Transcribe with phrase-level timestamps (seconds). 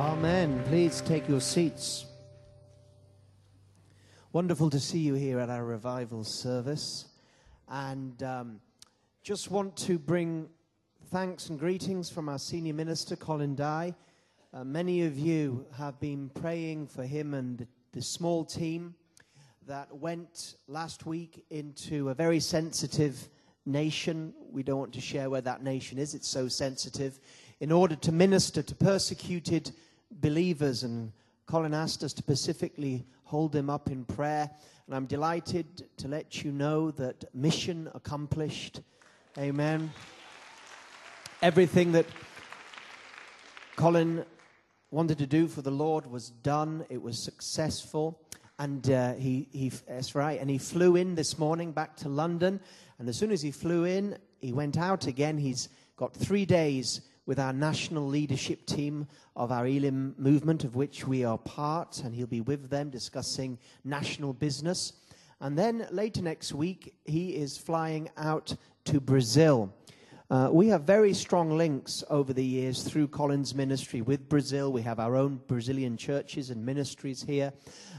[0.00, 0.64] Amen.
[0.64, 2.06] Please take your seats.
[4.32, 7.04] Wonderful to see you here at our revival service.
[7.68, 8.60] And um,
[9.22, 10.48] just want to bring
[11.10, 13.94] thanks and greetings from our senior minister, Colin Dye.
[14.54, 18.94] Uh, many of you have been praying for him and the, the small team
[19.66, 23.28] that went last week into a very sensitive
[23.66, 24.32] nation.
[24.50, 27.20] We don't want to share where that nation is, it's so sensitive
[27.60, 29.72] in order to minister to persecuted
[30.10, 30.82] believers.
[30.82, 31.12] And
[31.46, 34.50] Colin asked us to specifically hold them up in prayer.
[34.86, 38.80] And I'm delighted to let you know that mission accomplished.
[39.38, 39.92] Amen.
[41.42, 42.06] Everything that
[43.76, 44.24] Colin
[44.90, 46.84] wanted to do for the Lord was done.
[46.88, 48.20] It was successful.
[48.58, 50.40] And uh, he, he, that's right.
[50.40, 52.60] And he flew in this morning back to London.
[52.98, 55.38] And as soon as he flew in, he went out again.
[55.38, 57.00] He's got three days
[57.30, 62.12] with our national leadership team of our Elim movement, of which we are part, and
[62.12, 64.94] he'll be with them discussing national business.
[65.40, 68.56] And then later next week, he is flying out
[68.86, 69.72] to Brazil.
[70.30, 74.70] Uh, we have very strong links over the years through Colin's ministry with Brazil.
[74.70, 77.52] We have our own Brazilian churches and ministries here.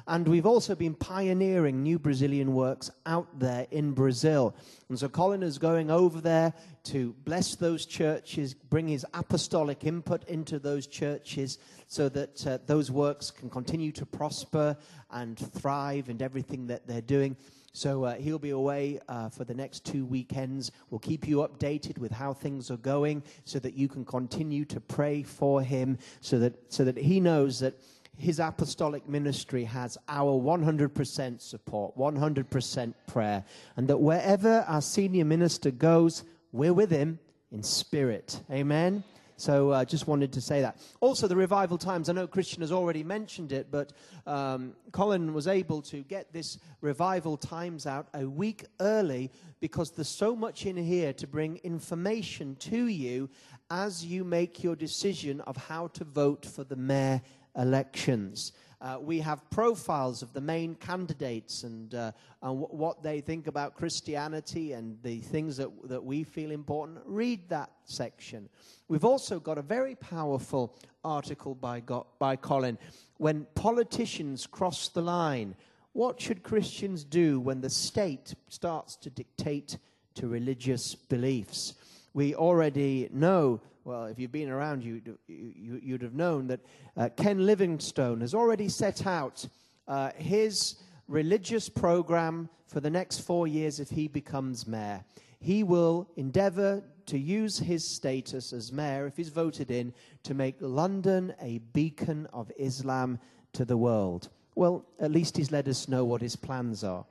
[0.07, 4.55] And we've also been pioneering new Brazilian works out there in Brazil.
[4.87, 6.53] And so Colin is going over there
[6.85, 11.57] to bless those churches, bring his apostolic input into those churches
[11.87, 14.77] so that uh, those works can continue to prosper
[15.11, 17.35] and thrive and everything that they're doing.
[17.73, 20.71] So uh, he'll be away uh, for the next two weekends.
[20.89, 24.79] We'll keep you updated with how things are going so that you can continue to
[24.79, 27.79] pray for him so that, so that he knows that
[28.17, 33.43] his apostolic ministry has our 100% support, 100% prayer,
[33.77, 37.19] and that wherever our senior minister goes, we're with him
[37.51, 38.41] in spirit.
[38.51, 39.03] Amen.
[39.41, 40.77] So I uh, just wanted to say that.
[40.99, 43.91] Also, the revival times, I know Christian has already mentioned it, but
[44.27, 50.07] um, Colin was able to get this revival times out a week early because there's
[50.07, 53.31] so much in here to bring information to you
[53.71, 57.19] as you make your decision of how to vote for the mayor
[57.57, 58.51] elections.
[58.81, 62.11] Uh, we have profiles of the main candidates and, uh,
[62.41, 66.99] and w- what they think about Christianity and the things that, that we feel important.
[67.05, 68.49] Read that section.
[68.87, 71.83] We've also got a very powerful article by,
[72.17, 72.79] by Colin.
[73.17, 75.55] When politicians cross the line,
[75.93, 79.77] what should Christians do when the state starts to dictate
[80.15, 81.75] to religious beliefs?
[82.13, 86.59] We already know well, if you've been around, you'd, you, would have known that
[86.95, 89.47] uh, Ken Livingstone has already set out
[89.87, 90.75] uh, his
[91.07, 95.03] religious program for the next four years if he becomes mayor.
[95.39, 99.93] He will endeavor to use his status as mayor, if he's voted in,
[100.23, 103.19] to make London a beacon of Islam
[103.53, 104.29] to the world.
[104.55, 107.05] Well, at least he's let us know what his plans are.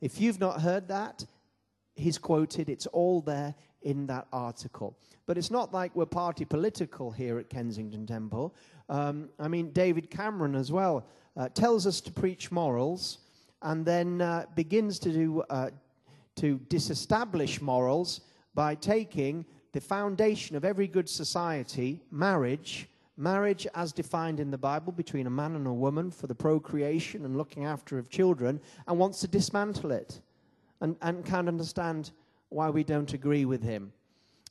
[0.00, 1.24] If you've not heard that,
[1.96, 4.96] he's quoted, it's all there in that article.
[5.26, 8.54] But it's not like we're party political here at Kensington Temple.
[8.88, 11.06] Um, I mean, David Cameron as well
[11.36, 13.18] uh, tells us to preach morals
[13.62, 15.70] and then uh, begins to, do, uh,
[16.36, 18.22] to disestablish morals
[18.54, 24.92] by taking the foundation of every good society, marriage, marriage as defined in the Bible
[24.92, 28.98] between a man and a woman for the procreation and looking after of children, and
[28.98, 30.20] wants to dismantle it
[30.80, 32.10] and, and can't understand
[32.52, 33.92] why we don't agree with him.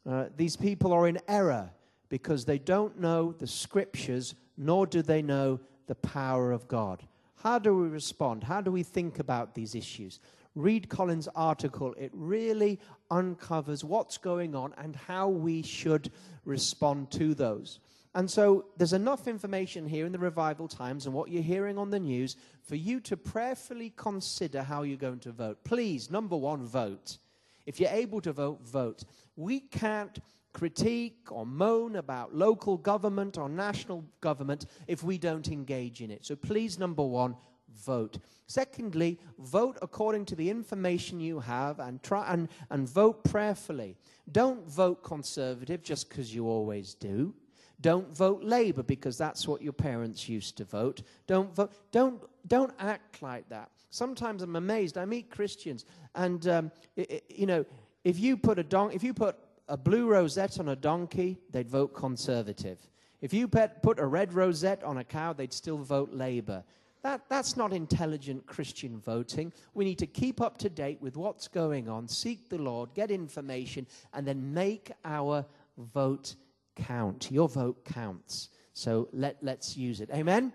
[0.09, 1.69] Uh, these people are in error
[2.09, 7.03] because they don't know the scriptures, nor do they know the power of God.
[7.35, 8.43] How do we respond?
[8.43, 10.19] How do we think about these issues?
[10.55, 11.93] Read Colin's article.
[11.97, 12.79] It really
[13.09, 16.11] uncovers what's going on and how we should
[16.45, 17.79] respond to those.
[18.13, 21.89] And so there's enough information here in the revival times and what you're hearing on
[21.89, 25.63] the news for you to prayerfully consider how you're going to vote.
[25.63, 27.17] Please, number one, vote.
[27.65, 29.03] If you're able to vote, vote.
[29.35, 30.19] We can't
[30.53, 36.25] critique or moan about local government or national government if we don't engage in it.
[36.25, 37.35] So please, number one,
[37.73, 38.17] vote.
[38.47, 43.97] Secondly, vote according to the information you have and try and, and vote prayerfully.
[44.31, 47.33] Don't vote conservative just because you always do.
[47.79, 51.01] Don't vote Labour because that's what your parents used to vote.
[51.25, 51.71] Don't vote.
[51.91, 53.71] Don't don't act like that.
[53.91, 54.97] Sometimes I'm amazed.
[54.97, 55.85] I meet Christians,
[56.15, 57.65] and um, it, it, you know,
[58.03, 61.69] if you put a don- if you put a blue rosette on a donkey, they'd
[61.69, 62.79] vote Conservative.
[63.21, 66.63] If you put, put a red rosette on a cow, they'd still vote Labour.
[67.03, 69.53] That, that's not intelligent Christian voting.
[69.73, 73.11] We need to keep up to date with what's going on, seek the Lord, get
[73.11, 75.45] information, and then make our
[75.77, 76.35] vote
[76.75, 77.31] count.
[77.31, 78.49] Your vote counts.
[78.73, 80.09] So let, let's use it.
[80.11, 80.53] Amen?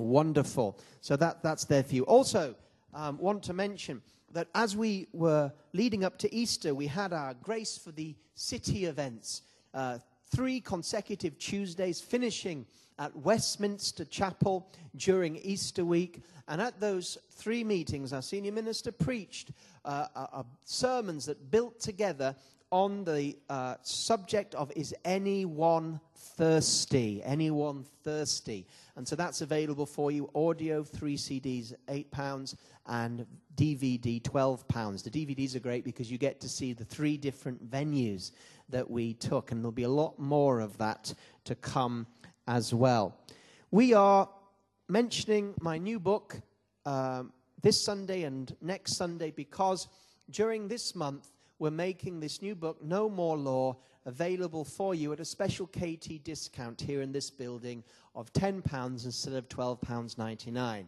[0.00, 0.78] Wonderful.
[1.00, 2.04] So that, that's for you.
[2.04, 2.54] Also,
[2.94, 4.02] um, want to mention
[4.32, 8.86] that as we were leading up to Easter, we had our Grace for the City
[8.86, 9.42] events.
[9.74, 9.98] Uh,
[10.34, 12.66] three consecutive Tuesdays, finishing
[12.98, 16.22] at Westminster Chapel during Easter week.
[16.48, 19.52] And at those three meetings, our senior minister preached
[19.84, 22.36] uh, uh sermons that built together
[22.72, 27.22] on the uh, subject of is anyone thirsty?
[27.24, 28.66] Anyone thirsty?
[28.96, 30.30] And so that's available for you.
[30.34, 32.56] Audio, three CDs, eight pounds,
[32.86, 33.26] and
[33.56, 35.02] DVD, twelve pounds.
[35.02, 38.32] The DVDs are great because you get to see the three different venues
[38.68, 41.12] that we took, and there'll be a lot more of that
[41.44, 42.06] to come
[42.46, 43.18] as well.
[43.70, 44.28] We are
[44.88, 46.40] mentioning my new book
[46.86, 47.32] um,
[47.62, 49.88] this Sunday and next Sunday because
[50.30, 53.76] during this month we're making this new book, No More Law,
[54.06, 57.84] available for you at a special KT discount here in this building
[58.16, 60.86] of £10 instead of £12.99.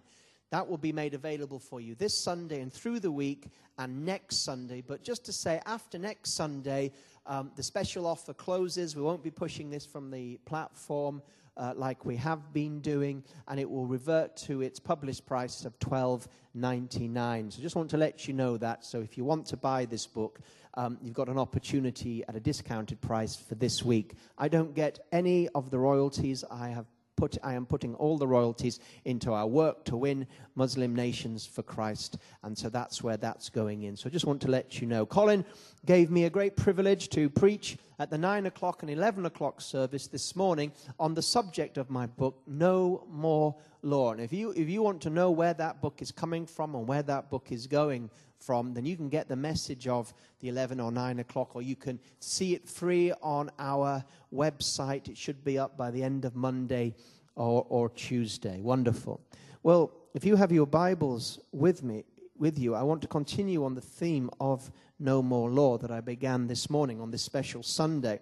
[0.51, 4.45] That will be made available for you this Sunday and through the week and next
[4.45, 4.81] Sunday.
[4.81, 6.93] But just to say, after next Sunday,
[7.27, 8.97] um, the special offer closes.
[8.97, 11.23] We won't be pushing this from the platform
[11.57, 15.79] uh, like we have been doing, and it will revert to its published price of
[15.81, 17.53] $12.99.
[17.53, 18.85] So just want to let you know that.
[18.85, 20.41] So if you want to buy this book,
[20.75, 24.15] um, you've got an opportunity at a discounted price for this week.
[24.39, 26.45] I don't get any of the royalties.
[26.51, 30.27] I have Put, I am putting all the royalties into our work to win
[30.57, 32.17] Muslim nations for Christ.
[32.43, 33.97] And so that's where that's going in.
[33.97, 35.05] So I just want to let you know.
[35.05, 35.45] Colin
[35.85, 40.07] gave me a great privilege to preach at the 9 o'clock and 11 o'clock service
[40.07, 44.13] this morning on the subject of my book, No More Law.
[44.13, 46.87] And if you, if you want to know where that book is coming from and
[46.87, 50.81] where that book is going from, then you can get the message of the 11
[50.81, 55.09] or 9 o'clock, or you can see it free on our website.
[55.09, 56.95] It should be up by the end of Monday
[57.37, 58.61] or, or Tuesday.
[58.61, 59.21] Wonderful.
[59.63, 62.05] Well, if you have your Bibles with me,
[62.43, 64.69] with you, I want to continue on the theme of
[64.99, 68.19] no more law that I began this morning on this special Sunday.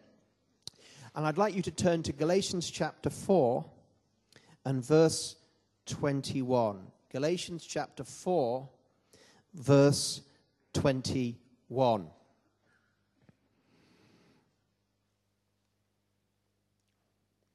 [1.17, 3.65] And I'd like you to turn to Galatians chapter 4
[4.67, 5.37] and verse
[5.87, 6.87] 21.
[7.11, 8.69] Galatians chapter 4
[9.55, 10.21] verse
[10.75, 12.07] 21.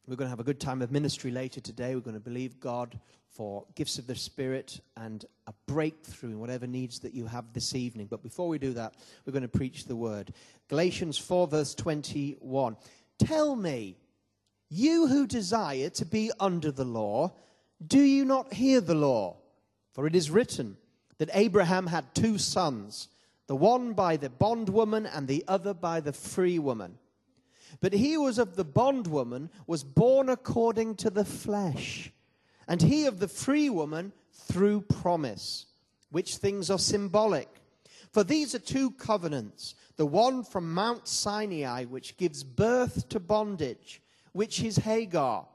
[0.07, 1.93] We're going to have a good time of ministry later today.
[1.93, 2.99] We're going to believe God
[3.35, 7.75] for gifts of the Spirit and a breakthrough in whatever needs that you have this
[7.75, 8.07] evening.
[8.09, 8.93] But before we do that,
[9.25, 10.33] we're going to preach the word.
[10.69, 12.77] Galatians 4, verse 21.
[13.19, 13.97] Tell me,
[14.69, 17.33] you who desire to be under the law,
[17.85, 19.37] do you not hear the law?
[19.91, 20.77] For it is written,
[21.17, 23.09] that Abraham had two sons,
[23.47, 26.97] the one by the bondwoman and the other by the free woman.
[27.81, 32.11] But he who was of the bondwoman was born according to the flesh,
[32.67, 35.65] and he of the free woman through promise,
[36.11, 37.49] which things are symbolic.
[38.11, 44.01] For these are two covenants the one from Mount Sinai, which gives birth to bondage,
[44.33, 45.47] which is Hagar.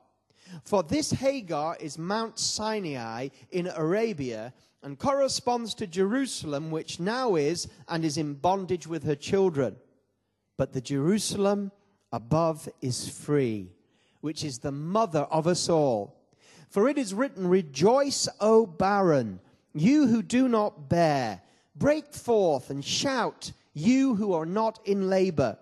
[0.65, 4.53] For this Hagar is Mount Sinai in Arabia
[4.83, 9.77] and corresponds to Jerusalem, which now is and is in bondage with her children.
[10.57, 11.71] But the Jerusalem
[12.13, 13.73] above is free,
[14.21, 16.20] which is the mother of us all.
[16.71, 19.41] For it is written, Rejoice, O barren,
[19.75, 21.43] you who do not bear.
[21.75, 25.59] Break forth and shout, you who are not in labor.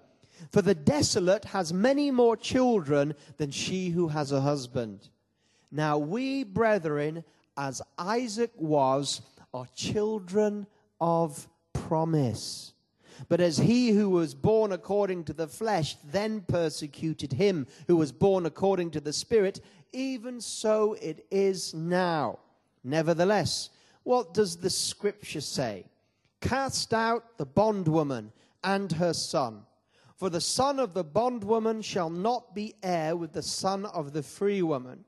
[0.52, 5.08] For the desolate has many more children than she who has a husband.
[5.70, 7.24] Now we, brethren,
[7.56, 9.22] as Isaac was,
[9.52, 10.66] are children
[11.00, 12.74] of promise.
[13.28, 18.12] But as he who was born according to the flesh then persecuted him who was
[18.12, 19.60] born according to the Spirit,
[19.92, 22.38] even so it is now.
[22.84, 23.70] Nevertheless,
[24.02, 25.84] what does the scripture say?
[26.40, 28.32] Cast out the bondwoman
[28.64, 29.62] and her son.
[30.16, 34.22] For the son of the bondwoman shall not be heir with the son of the
[34.22, 35.04] free woman.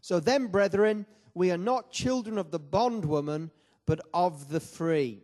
[0.00, 3.50] So then, brethren, we are not children of the bondwoman,
[3.86, 5.22] but of the free.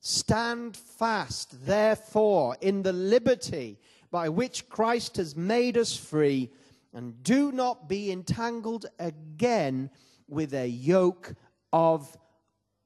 [0.00, 3.78] Stand fast, therefore, in the liberty
[4.10, 6.50] by which Christ has made us free,
[6.94, 9.90] and do not be entangled again
[10.28, 11.34] with a yoke
[11.72, 12.16] of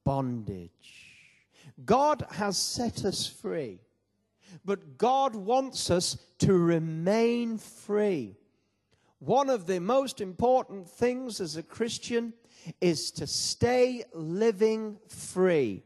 [0.03, 0.71] bondage.
[1.85, 3.79] God has set us free,
[4.65, 8.35] but God wants us to remain free.
[9.19, 12.33] One of the most important things as a Christian
[12.81, 15.83] is to stay living free.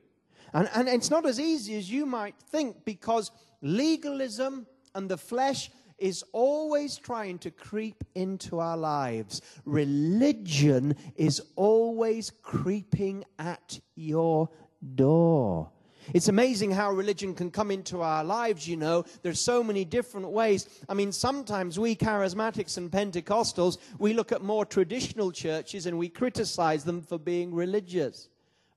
[0.53, 5.71] And, and it's not as easy as you might think because legalism and the flesh
[6.01, 9.41] is always trying to creep into our lives.
[9.65, 14.49] Religion is always creeping at your
[14.95, 15.69] door.
[16.13, 19.05] It's amazing how religion can come into our lives, you know.
[19.21, 20.67] There's so many different ways.
[20.89, 26.09] I mean, sometimes we charismatics and Pentecostals, we look at more traditional churches and we
[26.09, 28.29] criticize them for being religious.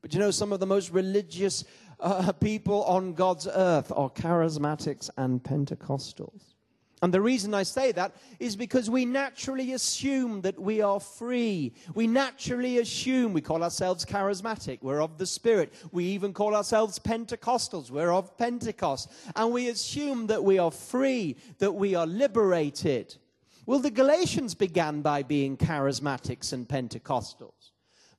[0.02, 1.64] But you know, some of the most religious
[1.99, 6.53] uh, people on God's earth are charismatics and Pentecostals.
[7.02, 11.74] And the reason I say that is because we naturally assume that we are free.
[11.94, 14.78] We naturally assume we call ourselves charismatic.
[14.80, 15.74] We're of the Spirit.
[15.92, 17.90] We even call ourselves Pentecostals.
[17.90, 19.10] We're of Pentecost.
[19.36, 23.16] And we assume that we are free, that we are liberated.
[23.66, 27.53] Well, the Galatians began by being charismatics and Pentecostals.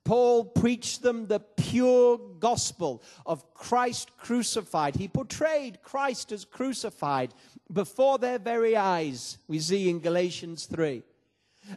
[0.06, 4.96] Paul preached them the pure gospel of Christ crucified.
[4.96, 7.34] He portrayed Christ as crucified
[7.74, 11.04] before their very eyes, we see in Galatians 3.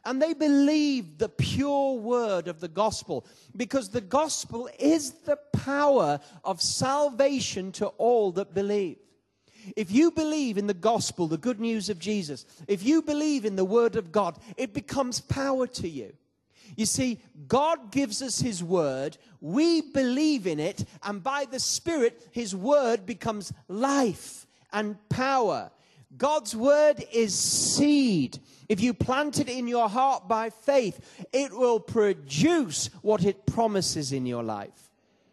[0.05, 6.21] And they believed the pure word of the gospel because the gospel is the power
[6.45, 8.99] of salvation to all that believe.
[9.77, 13.57] If you believe in the gospel, the good news of Jesus, if you believe in
[13.57, 16.13] the word of God, it becomes power to you.
[16.77, 22.29] You see, God gives us His word, we believe in it, and by the Spirit,
[22.33, 25.71] His word becomes life and power.
[26.17, 28.39] God's word is seed.
[28.69, 34.13] If you plant it in your heart by faith, it will produce what it promises
[34.13, 34.91] in your life.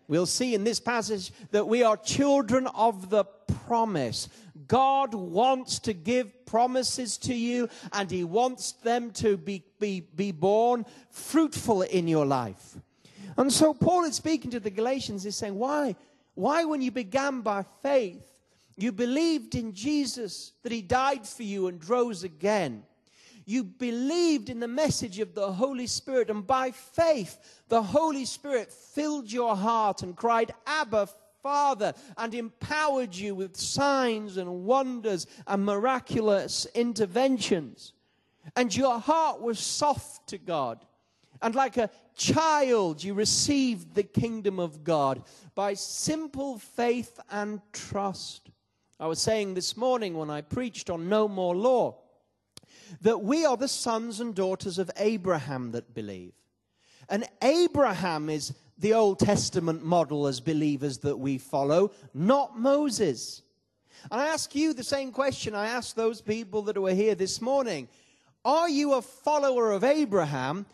[0.07, 3.25] We'll see in this passage that we are children of the
[3.65, 4.29] promise.
[4.67, 10.31] God wants to give promises to you and He wants them to be, be, be
[10.31, 12.77] born fruitful in your life.
[13.37, 15.95] And so Paul is speaking to the Galatians, he's saying, Why?
[16.35, 18.25] Why, when you began by faith,
[18.77, 22.83] you believed in Jesus, that he died for you and rose again.
[23.45, 28.71] You believed in the message of the Holy Spirit, and by faith, the Holy Spirit
[28.71, 31.07] filled your heart and cried, Abba,
[31.45, 37.93] Father, and empowered you with signs and wonders and miraculous interventions.
[38.55, 40.83] And your heart was soft to God.
[41.43, 45.21] And like a child, you received the kingdom of God
[45.53, 48.49] by simple faith and trust.
[48.99, 51.99] I was saying this morning when I preached on No More Law
[53.01, 56.33] that we are the sons and daughters of Abraham that believe.
[57.07, 63.41] And Abraham is the Old Testament model as believers that we follow, not Moses.
[64.11, 67.41] And I ask you the same question I asked those people that were here this
[67.41, 67.87] morning.
[68.43, 70.65] Are you a follower of Abraham,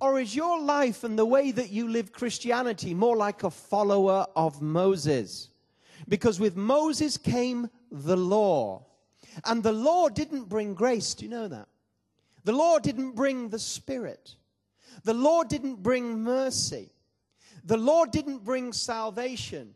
[0.00, 4.26] or is your life and the way that you live Christianity more like a follower
[4.34, 5.48] of Moses?
[6.08, 8.86] Because with Moses came the law.
[9.44, 11.14] And the law didn't bring grace.
[11.14, 11.68] Do you know that?
[12.44, 14.34] The law didn't bring the Spirit.
[15.04, 16.90] The law didn't bring mercy.
[17.64, 19.74] The law didn't bring salvation.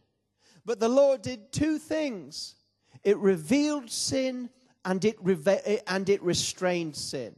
[0.65, 2.55] But the law did two things
[3.03, 4.49] it revealed sin
[4.85, 7.37] and it, reve- and it restrained sin.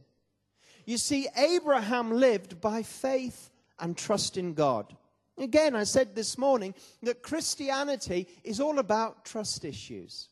[0.85, 3.49] You see, Abraham lived by faith
[3.79, 4.95] and trust in God.
[5.37, 6.73] Again, I said this morning
[7.03, 10.29] that Christianity is all about trust issues.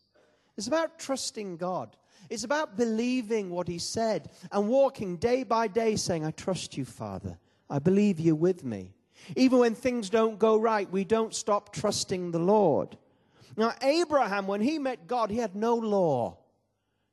[0.57, 1.97] It's about trusting God.
[2.29, 6.85] It's about believing what He said and walking day by day saying, I trust you,
[6.85, 7.37] Father.
[7.69, 8.94] I believe you're with me.
[9.35, 12.97] Even when things don't go right, we don't stop trusting the Lord.
[13.57, 16.37] Now, Abraham, when he met God, he had no law.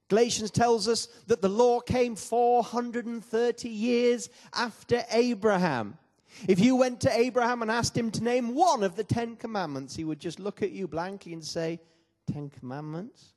[0.08, 5.96] Galatians tells us that the law came 430 years after Abraham.
[6.48, 9.94] If you went to Abraham and asked him to name one of the Ten Commandments,
[9.94, 11.80] he would just look at you blankly and say,
[12.30, 13.34] Ten Commandments?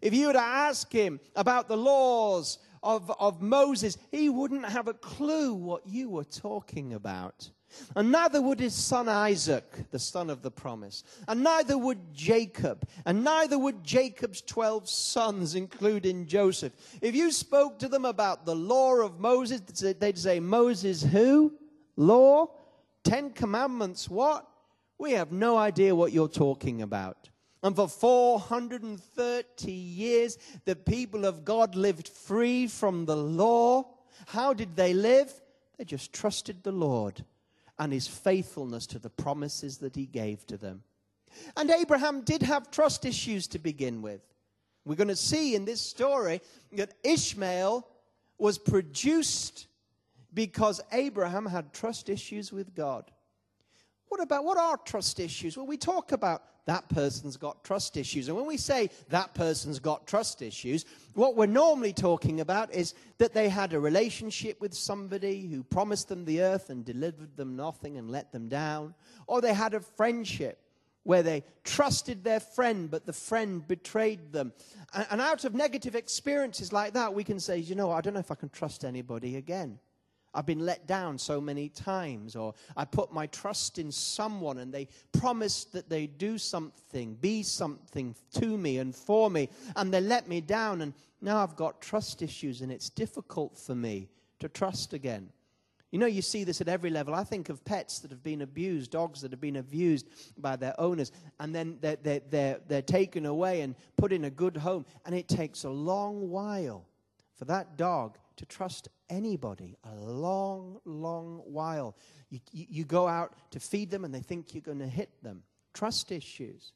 [0.00, 4.88] If you were to ask him about the laws of, of Moses, he wouldn't have
[4.88, 7.50] a clue what you were talking about.
[7.96, 11.04] And neither would his son Isaac, the son of the promise.
[11.28, 12.86] And neither would Jacob.
[13.04, 16.72] And neither would Jacob's 12 sons, including Joseph.
[17.00, 21.54] If you spoke to them about the law of Moses, they'd say, Moses who?
[21.96, 22.48] Law?
[23.04, 24.08] Ten commandments?
[24.08, 24.48] What?
[24.98, 27.28] We have no idea what you're talking about.
[27.62, 33.86] And for 430 years, the people of God lived free from the law.
[34.26, 35.32] How did they live?
[35.78, 37.24] They just trusted the Lord
[37.78, 40.82] and his faithfulness to the promises that he gave to them.
[41.56, 44.20] And Abraham did have trust issues to begin with.
[44.84, 46.40] We're going to see in this story
[46.72, 47.86] that Ishmael
[48.38, 49.66] was produced
[50.32, 53.10] because Abraham had trust issues with God.
[54.08, 55.56] What about what are trust issues?
[55.56, 58.28] Well, we talk about that person's got trust issues.
[58.28, 62.94] And when we say that person's got trust issues, what we're normally talking about is
[63.18, 67.56] that they had a relationship with somebody who promised them the earth and delivered them
[67.56, 68.94] nothing and let them down,
[69.26, 70.60] or they had a friendship
[71.04, 74.52] where they trusted their friend, but the friend betrayed them.
[75.10, 78.20] And, out of negative experiences like that, we can say, you know, I don't know
[78.20, 79.78] if I can trust anybody again.
[80.34, 84.74] I've been let down so many times, or I put my trust in someone and
[84.74, 90.00] they promised that they'd do something, be something to me and for me, and they
[90.00, 94.08] let me down, and now I've got trust issues, and it's difficult for me
[94.40, 95.30] to trust again.
[95.92, 97.14] You know, you see this at every level.
[97.14, 100.74] I think of pets that have been abused, dogs that have been abused by their
[100.80, 104.84] owners, and then they're, they're, they're, they're taken away and put in a good home.
[105.06, 106.84] And it takes a long while
[107.36, 109.76] for that dog to trust anybody.
[109.84, 111.96] A long, long while.
[112.30, 115.10] You, you, you go out to feed them and they think you're going to hit
[115.22, 115.42] them.
[115.72, 116.72] Trust issues.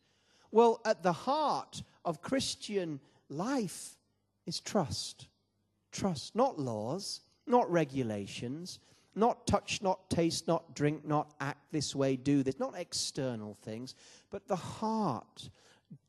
[0.50, 3.96] Well, at the heart of Christian life
[4.46, 5.28] is trust.
[5.92, 8.78] Trust, not laws, not regulations,
[9.14, 13.94] not touch, not taste, not drink, not act this way, do this, not external things,
[14.30, 15.50] but the heart.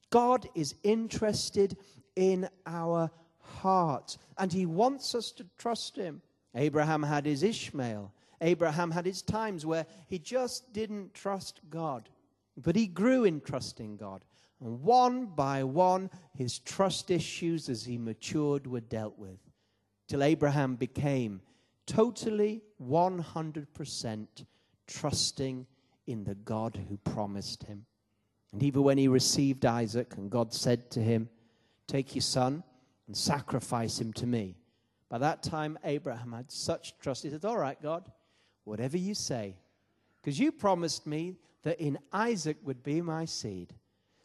[0.09, 1.77] God is interested
[2.15, 3.09] in our
[3.49, 4.17] heart.
[4.37, 6.21] And he wants us to trust him.
[6.55, 8.11] Abraham had his Ishmael.
[8.41, 12.09] Abraham had his times where he just didn't trust God.
[12.57, 14.23] But he grew in trusting God.
[14.61, 19.39] And one by one, his trust issues as he matured were dealt with.
[20.07, 21.41] Till Abraham became
[21.85, 24.27] totally 100%
[24.87, 25.65] trusting
[26.07, 27.85] in the God who promised him.
[28.51, 31.29] And even when he received Isaac, and God said to him,
[31.87, 32.63] Take your son,
[33.09, 34.55] and sacrifice him to me.
[35.09, 37.23] By that time, Abraham had such trust.
[37.23, 38.07] He said, All right, God,
[38.65, 39.55] whatever you say,
[40.21, 43.73] because you promised me that in Isaac would be my seed.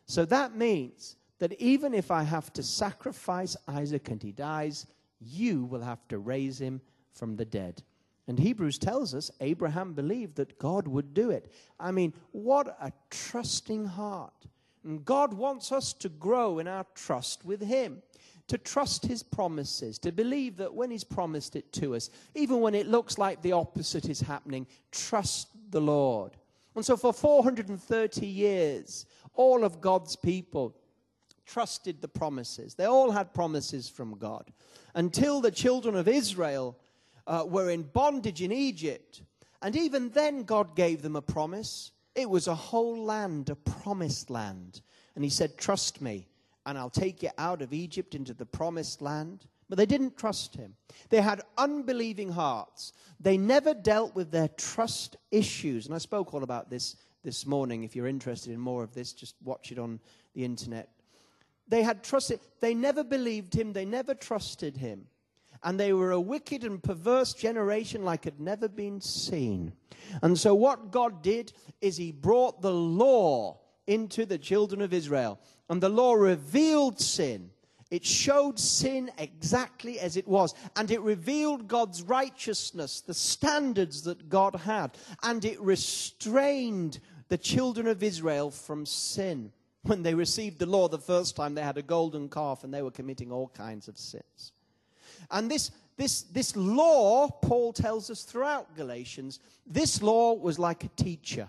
[0.04, 4.86] So that means that even if I have to sacrifice Isaac and he dies,
[5.18, 6.82] you will have to raise him
[7.14, 7.82] from the dead.
[8.28, 11.50] And Hebrews tells us Abraham believed that God would do it.
[11.80, 14.44] I mean, what a trusting heart.
[14.84, 18.02] And God wants us to grow in our trust with him
[18.48, 22.74] to trust his promises, to believe that when he's promised it to us, even when
[22.74, 26.36] it looks like the opposite is happening, trust the Lord.
[26.74, 30.76] And so for 430 years, all of God's people
[31.46, 32.74] trusted the promises.
[32.74, 34.52] They all had promises from God
[34.94, 36.76] until the children of Israel
[37.26, 39.22] uh, were in bondage in Egypt.
[39.62, 41.92] And even then, God gave them a promise.
[42.14, 44.82] It was a whole land, a promised land.
[45.14, 46.26] And He said, Trust me
[46.66, 49.46] and I'll take you out of Egypt into the promised land.
[49.68, 50.74] But they didn't trust him.
[51.08, 52.92] They had unbelieving hearts.
[53.18, 55.86] They never dealt with their trust issues.
[55.86, 57.82] And I spoke all about this this morning.
[57.82, 60.00] If you're interested in more of this, just watch it on
[60.34, 60.90] the internet.
[61.66, 65.06] They had trusted, they never believed him, they never trusted him.
[65.62, 69.72] And they were a wicked and perverse generation like had never been seen.
[70.22, 75.38] And so, what God did is He brought the law into the children of Israel.
[75.68, 77.50] And the law revealed sin.
[77.90, 80.54] It showed sin exactly as it was.
[80.76, 84.96] And it revealed God's righteousness, the standards that God had.
[85.22, 89.52] And it restrained the children of Israel from sin.
[89.82, 92.82] When they received the law the first time, they had a golden calf and they
[92.82, 94.52] were committing all kinds of sins.
[95.30, 100.88] And this, this, this law, Paul tells us throughout Galatians, this law was like a
[100.88, 101.48] teacher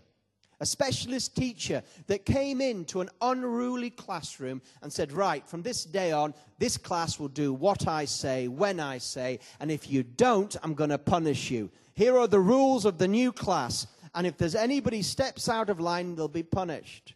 [0.59, 6.11] a specialist teacher that came into an unruly classroom and said, Right, from this day
[6.11, 10.55] on, this class will do what I say, when I say, and if you don't,
[10.63, 11.69] I'm going to punish you.
[11.93, 15.79] Here are the rules of the new class, and if there's anybody steps out of
[15.79, 17.13] line, they'll be punished.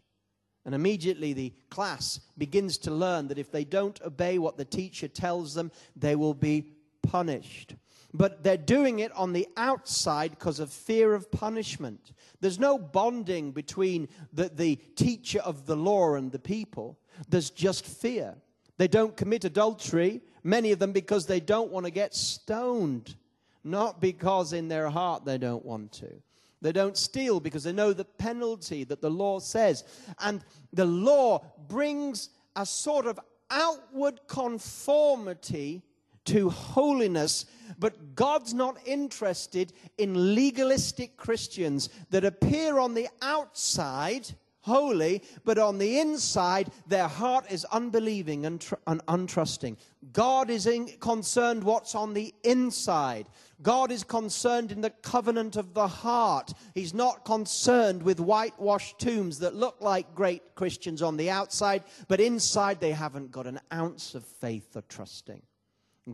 [0.65, 5.07] And immediately the class begins to learn that if they don't obey what the teacher
[5.07, 7.75] tells them, they will be punished
[8.13, 12.13] but they're doing it on the outside because of fear of punishment.
[12.41, 17.85] There's no bonding between the, the teacher of the law and the people, there's just
[17.85, 18.35] fear.
[18.77, 23.15] They don't commit adultery, many of them because they don't want to get stoned,
[23.63, 26.21] not because in their heart they don't want to.
[26.61, 29.83] They don't steal because they know the penalty that the law says.
[30.19, 30.43] And
[30.73, 33.19] the law brings a sort of
[33.49, 35.83] outward conformity
[36.25, 37.45] to holiness,
[37.77, 44.29] but God's not interested in legalistic Christians that appear on the outside
[44.61, 49.77] holy, but on the inside, their heart is unbelieving and, tr- and untrusting.
[50.13, 53.27] God is in- concerned what's on the inside.
[53.61, 56.53] God is concerned in the covenant of the heart.
[56.73, 62.21] He's not concerned with whitewashed tombs that look like great Christians on the outside, but
[62.21, 65.41] inside they haven't got an ounce of faith or trusting.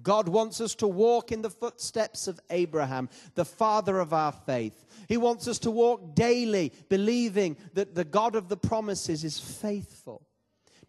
[0.03, 4.85] God wants us to walk in the footsteps of Abraham, the father of our faith.
[5.07, 10.25] He wants us to walk daily, believing that the God of the promises is faithful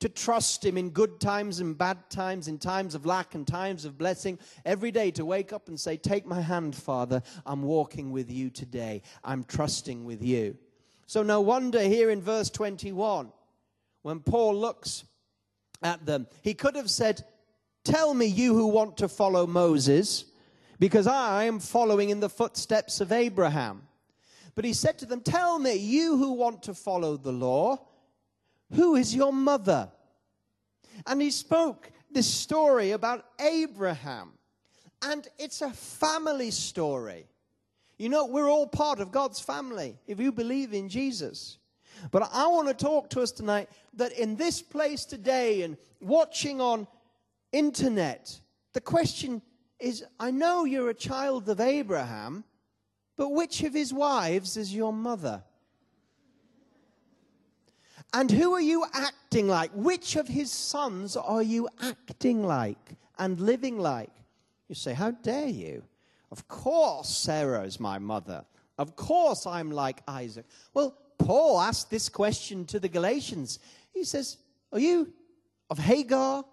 [0.01, 3.85] to trust Him in good times and bad times, in times of lack and times
[3.85, 7.23] of blessing, every day to wake up and say, Take my hand, Father.
[7.45, 9.03] I'm walking with you today.
[9.25, 10.57] I'm trusting with you.
[11.07, 13.33] So, no wonder here in verse 21,
[14.03, 15.05] when Paul looks
[15.83, 17.25] at them, he could have said,
[17.87, 20.25] Tell me, you who want to follow Moses,
[20.81, 23.83] because I am following in the footsteps of Abraham.
[24.57, 27.79] But he said to them, Tell me, you who want to follow the law,
[28.75, 29.89] who is your mother?
[31.07, 34.33] And he spoke this story about Abraham.
[35.03, 37.29] And it's a family story.
[37.99, 41.59] You know, we're all part of God's family if you believe in Jesus.
[42.11, 46.61] But I want to talk to us tonight that in this place today and watching
[46.61, 46.89] on
[47.57, 48.41] internet,
[48.73, 49.43] the question
[49.79, 52.45] is I know you're a child of Abraham,
[53.17, 55.43] but which of his wives is your mother?
[58.13, 59.71] And who are you acting like?
[59.73, 64.13] Which of his sons are you acting like and living like?
[64.69, 65.83] You say, How dare you?
[66.31, 68.45] Of course, Sarah is my mother.
[68.79, 70.45] Of course, I'm like Isaac.
[70.75, 73.59] Well, Paul asked this question to the Galatians.
[73.93, 74.39] He says,
[74.73, 75.13] Are you
[75.71, 76.45] of Hagar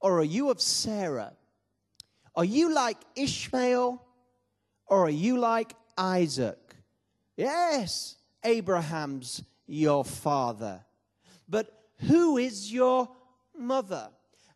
[0.00, 1.32] or are you of Sarah?
[2.34, 4.02] Are you like Ishmael
[4.86, 6.58] or are you like Isaac?
[7.36, 10.84] Yes, Abraham's your father.
[11.48, 13.08] But who is your
[13.56, 14.08] mother?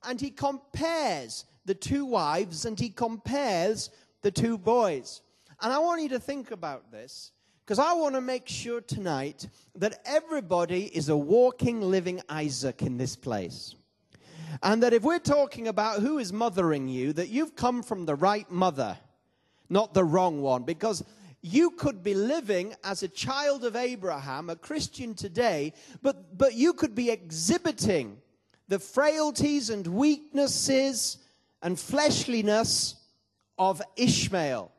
[0.04, 3.90] And he compares the two wives and he compares
[4.22, 5.22] the two boys.
[5.60, 7.32] And I want you to think about this
[7.64, 12.96] because I want to make sure tonight that everybody is a walking, living Isaac in
[12.96, 13.76] this place.
[14.62, 18.14] And that if we're talking about who is mothering you, that you've come from the
[18.14, 18.98] right mother,
[19.68, 20.64] not the wrong one.
[20.64, 21.04] Because
[21.42, 26.72] you could be living as a child of Abraham, a Christian today, but, but you
[26.72, 28.18] could be exhibiting
[28.68, 31.18] the frailties and weaknesses
[31.62, 32.96] and fleshliness
[33.58, 34.70] of Ishmael.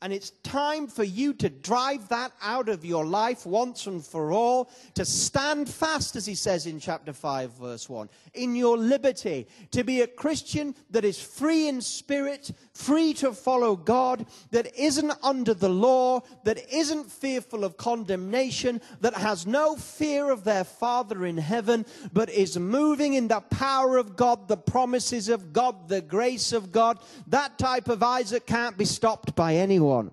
[0.00, 4.32] And it's time for you to drive that out of your life once and for
[4.32, 9.48] all, to stand fast, as he says in chapter 5, verse 1, in your liberty,
[9.72, 15.12] to be a Christian that is free in spirit, free to follow God, that isn't
[15.20, 21.26] under the law, that isn't fearful of condemnation, that has no fear of their Father
[21.26, 26.00] in heaven, but is moving in the power of God, the promises of God, the
[26.00, 27.00] grace of God.
[27.26, 29.56] That type of Isaac can't be stopped by
[29.88, 30.10] anyone.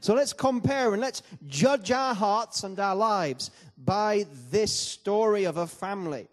[0.00, 5.56] So let's compare and let's judge our hearts and our lives by this story of
[5.56, 6.28] a family.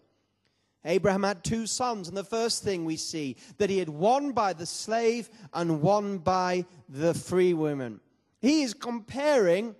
[0.84, 4.52] Abraham had two sons, and the first thing we see that he had one by
[4.52, 8.00] the slave and one by the free woman.
[8.42, 9.74] He is comparing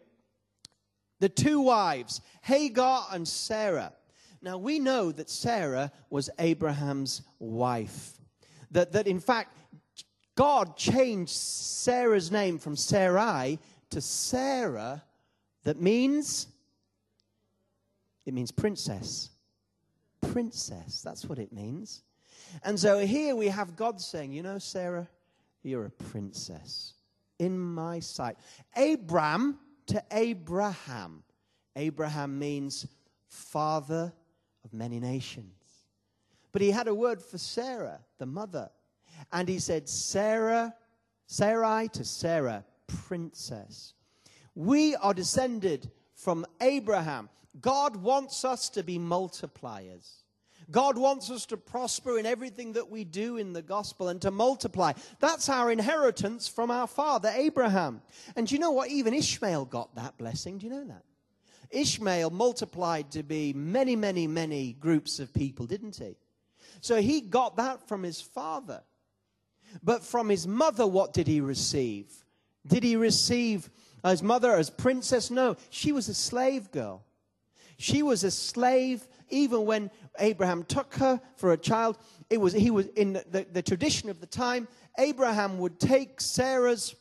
[1.21, 3.93] the two wives, Hagar and Sarah.
[4.41, 8.19] Now we know that Sarah was Abraham's wife.
[8.71, 9.55] That, that in fact,
[10.35, 13.59] God changed Sarah's name from Sarai
[13.91, 15.03] to Sarah
[15.65, 16.47] that means
[18.27, 19.31] it means princess.
[20.33, 22.03] Princess, that's what it means.
[22.63, 25.09] And so here we have God saying, You know, Sarah,
[25.63, 26.95] you're a princess
[27.39, 28.37] in my sight.
[28.77, 31.23] Abram to Abraham.
[31.77, 32.87] Abraham means
[33.27, 34.13] father
[34.65, 35.51] of many nations.
[36.53, 38.71] But he had a word for Sarah, the mother.
[39.33, 40.75] And he said, Sarah,
[41.27, 43.95] Sarai to Sarah, princess.
[44.55, 47.29] We are descended from Abraham.
[47.61, 50.23] God wants us to be multipliers.
[50.71, 54.31] God wants us to prosper in everything that we do in the gospel and to
[54.31, 54.93] multiply.
[55.21, 58.01] That's our inheritance from our father Abraham.
[58.35, 58.89] And do you know what?
[58.89, 60.59] Even Ishmael got that blessing.
[60.59, 61.05] Do you know that?
[61.71, 66.17] Ishmael multiplied to be many, many, many groups of people, didn't he?
[66.81, 68.83] So he got that from his father.
[69.83, 72.07] But from his mother, what did he receive?
[72.67, 73.69] Did he receive
[74.05, 75.31] his mother as princess?
[75.31, 77.05] No, she was a slave girl.
[77.77, 81.99] She was a slave even when Abraham took her for a child.
[82.31, 84.69] It was he was in the, the tradition of the time.
[84.99, 86.95] Abraham would take Sarah's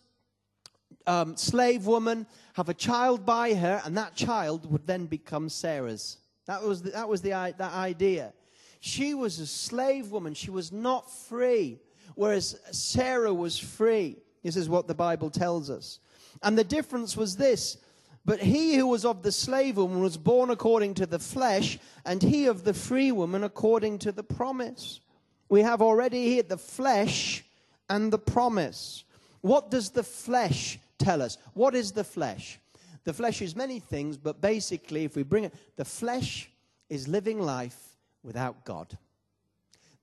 [1.05, 6.17] um, slave woman, have a child by her, and that child would then become Sarah's
[6.47, 8.33] That was the, that was the that idea.
[8.79, 10.33] She was a slave woman.
[10.33, 11.79] She was not free,
[12.15, 14.17] whereas Sarah was free.
[14.43, 15.99] This is what the Bible tells us.
[16.41, 17.77] And the difference was this
[18.25, 22.21] but he who was of the slave woman was born according to the flesh, and
[22.21, 25.01] he of the free woman according to the promise.
[25.49, 27.43] We have already here the flesh
[27.89, 29.03] and the promise.
[29.41, 31.37] What does the flesh tell us?
[31.53, 32.59] What is the flesh?
[33.03, 36.49] The flesh is many things, but basically, if we bring it, the flesh
[36.89, 38.97] is living life without God.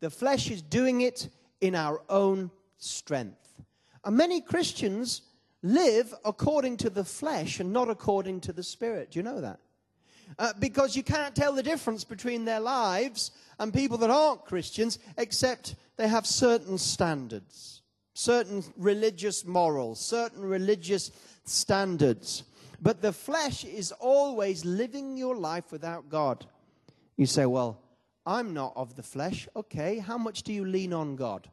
[0.00, 3.62] The flesh is doing it in our own strength.
[4.04, 5.22] And many Christians
[5.62, 9.10] live according to the flesh and not according to the spirit.
[9.10, 9.60] Do you know that?
[10.38, 14.98] Uh, because you can't tell the difference between their lives and people that aren't Christians,
[15.18, 17.82] except they have certain standards,
[18.14, 21.10] certain religious morals, certain religious
[21.44, 22.44] standards.
[22.80, 26.46] But the flesh is always living your life without God.
[27.16, 27.78] You say, Well,
[28.26, 29.48] I'm not of the flesh.
[29.56, 31.48] Okay, how much do you lean on God?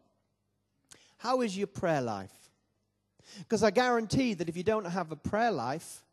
[1.17, 2.51] How is your prayer life?
[3.39, 6.03] Because I guarantee that if you don't have a prayer life,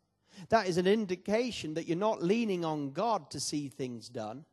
[0.49, 4.45] that is an indication that you're not leaning on God to see things done.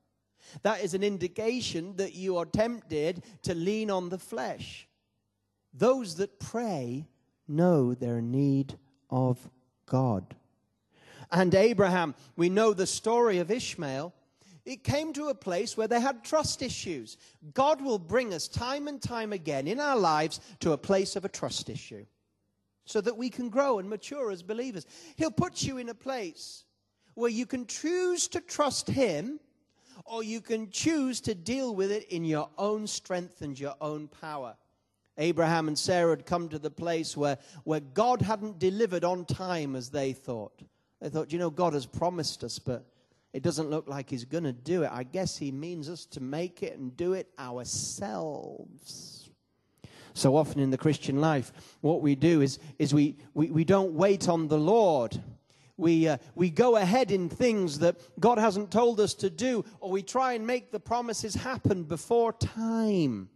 [0.63, 4.89] That is an indication that you are tempted to lean on the flesh.
[5.73, 7.07] Those that pray
[7.49, 8.79] know their need
[9.11, 9.39] of
[9.87, 10.35] God.
[11.31, 14.13] And Abraham, we know the story of Ishmael.
[14.65, 17.17] It came to a place where they had trust issues.
[17.53, 21.25] God will bring us time and time again in our lives to a place of
[21.25, 22.07] a trust issue
[22.85, 24.87] so that we can grow and mature as believers.
[25.17, 26.65] He'll put you in a place
[27.15, 29.41] where you can choose to trust Him
[30.05, 34.09] or you can choose to deal with it in your own strength and your own
[34.09, 34.57] power.
[35.19, 39.77] Abraham and Sarah had come to the place where, where God hadn't delivered on time
[39.77, 40.63] as they thought.
[41.01, 42.87] They thought, you know, God has promised us, but
[43.33, 44.91] it doesn't look like He's going to do it.
[44.93, 49.31] I guess He means us to make it and do it ourselves.
[50.15, 53.95] So often in the Christian life, what we do is, is we, we, we don't
[53.95, 55.19] wait on the Lord.
[55.79, 59.91] We, uh, we go ahead in things that God hasn't told us to do, or
[59.91, 63.31] we try and make the promises happen before time.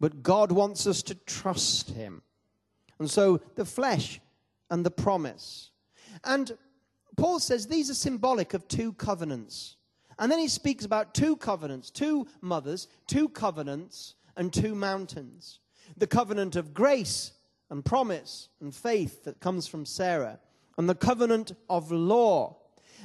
[0.00, 2.22] But God wants us to trust Him.
[2.98, 4.20] And so the flesh
[4.70, 5.70] and the promise.
[6.24, 6.56] And
[7.16, 9.76] Paul says these are symbolic of two covenants.
[10.18, 15.58] And then he speaks about two covenants, two mothers, two covenants, and two mountains
[15.96, 17.32] the covenant of grace
[17.70, 20.38] and promise and faith that comes from Sarah,
[20.78, 22.56] and the covenant of law.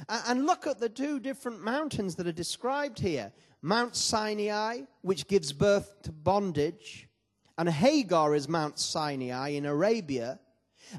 [0.08, 5.52] And look at the two different mountains that are described here Mount Sinai, which gives
[5.52, 7.08] birth to bondage,
[7.56, 10.38] and Hagar is Mount Sinai in Arabia.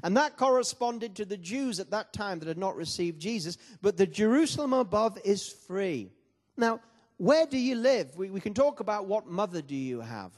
[0.02, 3.96] And that corresponded to the Jews at that time that had not received Jesus, but
[3.96, 6.10] the Jerusalem above is free.
[6.56, 6.80] Now,
[7.16, 8.16] where do you live?
[8.16, 10.32] We, we can talk about what mother do you have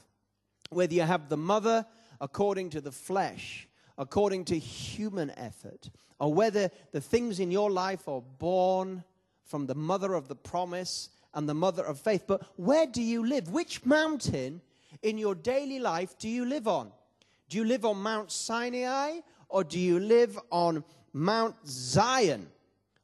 [0.73, 1.87] whether you have the mother
[2.21, 8.09] according to the flesh, according to human effort, or whether the things in your life
[8.09, 9.05] are born
[9.45, 12.25] from the mother of the promise and the mother of faith.
[12.27, 13.51] But where do you live?
[13.51, 14.61] Which mountain
[15.03, 16.93] in your daily life do you live on?
[17.49, 19.21] Do you live on Mount Sinai
[19.53, 22.49] or do you live on Mount Zion?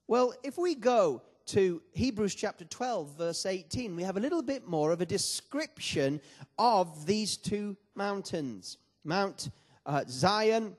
[0.06, 4.66] Well, if we go to Hebrews chapter 12, verse 18, we have a little bit
[4.66, 6.20] more of a description
[6.58, 9.50] of these two mountains Mount
[9.86, 10.76] uh, Zion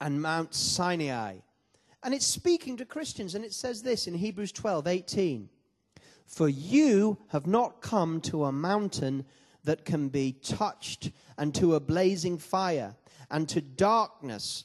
[0.00, 1.36] and Mount Sinai.
[2.02, 5.48] And it's speaking to Christians, and it says this in Hebrews 12, 18.
[6.26, 9.24] For you have not come to a mountain
[9.64, 12.96] that can be touched, and to a blazing fire,
[13.30, 14.64] and to darkness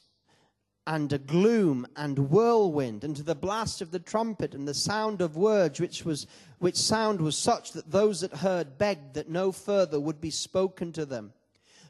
[0.88, 5.20] and a gloom and whirlwind and to the blast of the trumpet and the sound
[5.20, 6.26] of words which was
[6.60, 10.90] which sound was such that those that heard begged that no further would be spoken
[10.90, 11.30] to them.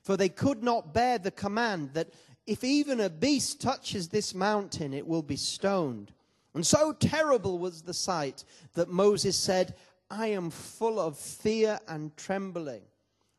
[0.03, 2.13] For they could not bear the command that
[2.45, 6.13] if even a beast touches this mountain it will be stoned.
[6.55, 8.43] And so terrible was the sight
[8.75, 9.77] that Moses said
[10.11, 12.83] I am full of fear and trembling.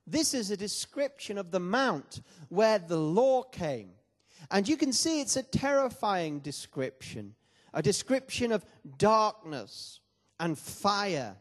[0.07, 3.89] This is a description of the mount where the law came
[4.51, 7.35] and you can see it's a terrifying description
[7.73, 8.65] a description of
[8.97, 9.99] darkness
[10.39, 11.35] and fire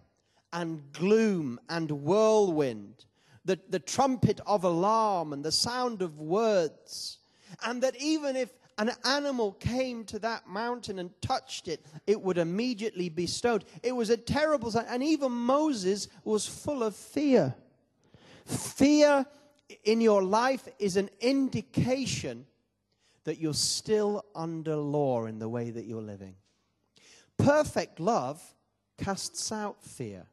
[0.53, 3.05] and gloom and whirlwind,
[3.45, 7.19] the, the trumpet of alarm and the sound of words.
[7.65, 12.39] And that even if an animal came to that mountain and touched it, it would
[12.39, 13.65] immediately be stoned.
[13.83, 14.87] It was a terrible sight.
[14.89, 17.55] And even Moses was full of fear.
[18.45, 19.27] Fear
[19.85, 22.47] in your life is an indication
[23.29, 26.35] that you're still under law in the way that you're living.
[27.37, 28.43] Perfect love
[28.97, 30.25] casts out fear.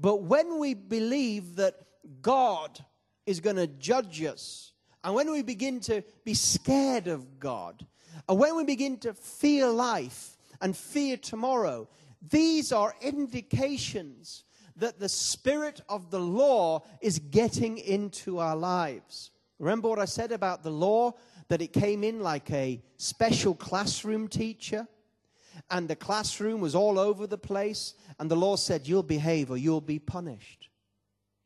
[0.00, 1.76] But when we believe that
[2.20, 2.84] God
[3.26, 4.72] is going to judge us,
[5.04, 7.86] and when we begin to be scared of God,
[8.28, 11.88] and when we begin to fear life and fear tomorrow,
[12.28, 14.42] these are indications
[14.74, 19.30] that the spirit of the law is getting into our lives.
[19.60, 21.12] Remember what I said about the law?
[21.48, 24.88] That it came in like a special classroom teacher,
[25.70, 29.56] and the classroom was all over the place, and the law said, You'll behave or
[29.56, 30.68] you'll be punished.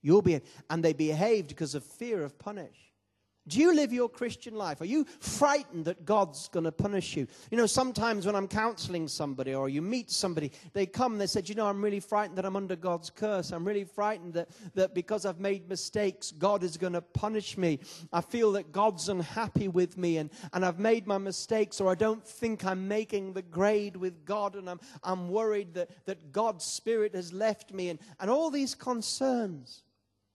[0.00, 2.88] You'll be, and they behaved because of fear of punish.
[3.48, 4.80] Do you live your Christian life?
[4.80, 7.26] Are you frightened that God's going to punish you?
[7.50, 11.48] You know, sometimes when I'm counseling somebody or you meet somebody, they come they said,
[11.48, 13.50] You know, I'm really frightened that I'm under God's curse.
[13.50, 17.80] I'm really frightened that, that because I've made mistakes, God is going to punish me.
[18.12, 21.94] I feel that God's unhappy with me and, and I've made my mistakes or I
[21.94, 26.64] don't think I'm making the grade with God and I'm, I'm worried that, that God's
[26.64, 29.82] Spirit has left me and, and all these concerns.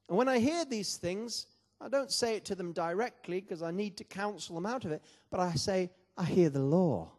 [0.09, 1.47] And when I hear these things,
[1.83, 4.91] I don't say it to them directly because I need to counsel them out of
[4.91, 7.11] it, but I say, I hear the law.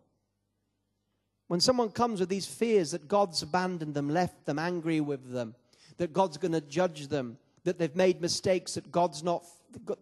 [1.49, 5.55] When someone comes with these fears that God's abandoned them, left them, angry with them,
[5.99, 9.45] that God's going to judge them, that they've made mistakes, that God's not,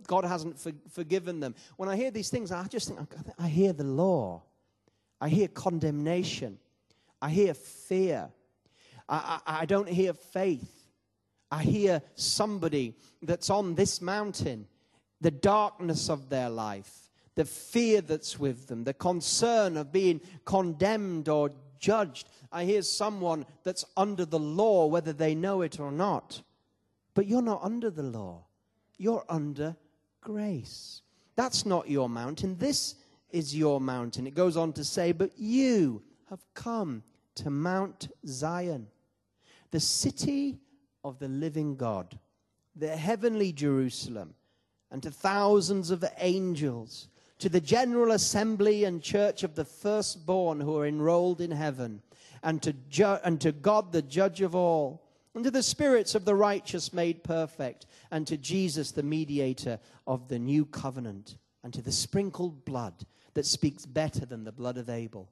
[0.07, 1.57] God hasn't for, forgiven them.
[1.77, 3.01] When I hear these things, I just think,
[3.41, 4.43] I hear the law.
[5.21, 6.59] I hear condemnation.
[7.21, 8.29] I hear fear.
[9.09, 10.82] I, I, I don't hear faith.
[11.53, 14.67] I hear somebody that's on this mountain,
[15.21, 21.29] the darkness of their life, the fear that's with them, the concern of being condemned
[21.29, 22.27] or judged.
[22.51, 26.41] I hear someone that's under the law, whether they know it or not.
[27.13, 28.47] But you're not under the law,
[28.97, 29.77] you're under
[30.23, 31.03] grace.
[31.37, 32.57] That's not your mountain.
[32.57, 32.95] This
[33.31, 34.27] is your mountain.
[34.27, 37.03] It goes on to say, But you have come
[37.35, 38.87] to Mount Zion,
[39.71, 40.62] the city
[41.05, 42.19] of the living God,
[42.77, 44.35] the heavenly Jerusalem,
[44.91, 50.77] and to thousands of angels, to the general assembly and church of the firstborn who
[50.79, 52.03] are enrolled in heaven,
[52.43, 55.03] and to, ju- and to God, the judge of all,
[55.35, 60.29] and to the spirits of the righteous made perfect, and to Jesus, the mediator of
[60.29, 64.91] the new covenant, and to the sprinkled blood that speaks better than the blood of
[64.91, 65.31] Abel.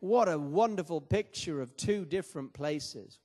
[0.00, 3.18] What a wonderful picture of two different places.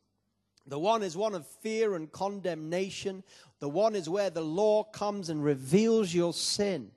[0.65, 3.23] The one is one of fear and condemnation.
[3.59, 6.91] The one is where the law comes and reveals your sin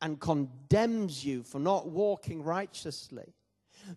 [0.00, 3.34] and condemns you for not walking righteously.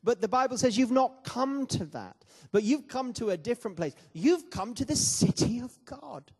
[0.04, 2.16] But the Bible says you've not come to that,
[2.52, 3.94] but you've come to a different place.
[4.14, 6.32] You've come to the city of God.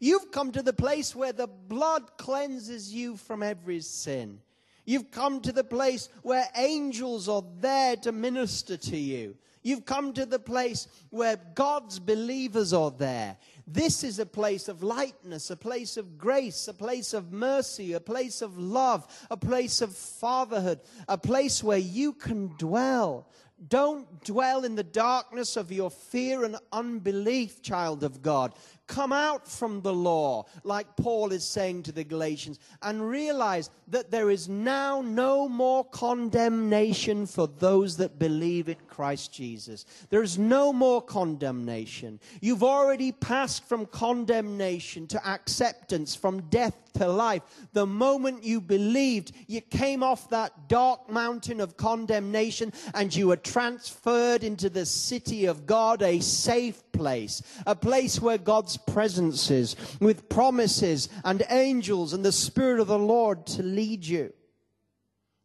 [0.00, 4.40] You've come to the place where the blood cleanses you from every sin.
[4.84, 9.36] You've come to the place where angels are there to minister to you.
[9.66, 13.36] You've come to the place where God's believers are there.
[13.66, 17.98] This is a place of lightness, a place of grace, a place of mercy, a
[17.98, 23.26] place of love, a place of fatherhood, a place where you can dwell.
[23.68, 28.54] Don't dwell in the darkness of your fear and unbelief, child of God.
[28.86, 34.10] Come out from the law, like Paul is saying to the Galatians, and realize that
[34.10, 39.84] there is now no more condemnation for those that believe in Christ Jesus.
[40.08, 42.20] There is no more condemnation.
[42.40, 47.42] You've already passed from condemnation to acceptance, from death to life.
[47.72, 53.36] The moment you believed, you came off that dark mountain of condemnation and you were
[53.36, 59.76] transferred into the city of God, a safe place, a place where God's presence is,
[60.00, 64.32] with promises and angels and the Spirit of the Lord to lead you.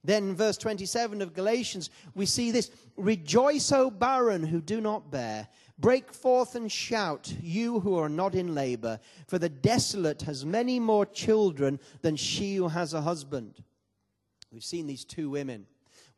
[0.03, 5.47] Then, verse 27 of Galatians, we see this Rejoice, O barren who do not bear.
[5.77, 10.79] Break forth and shout, you who are not in labor, for the desolate has many
[10.79, 13.63] more children than she who has a husband.
[14.51, 15.65] We've seen these two women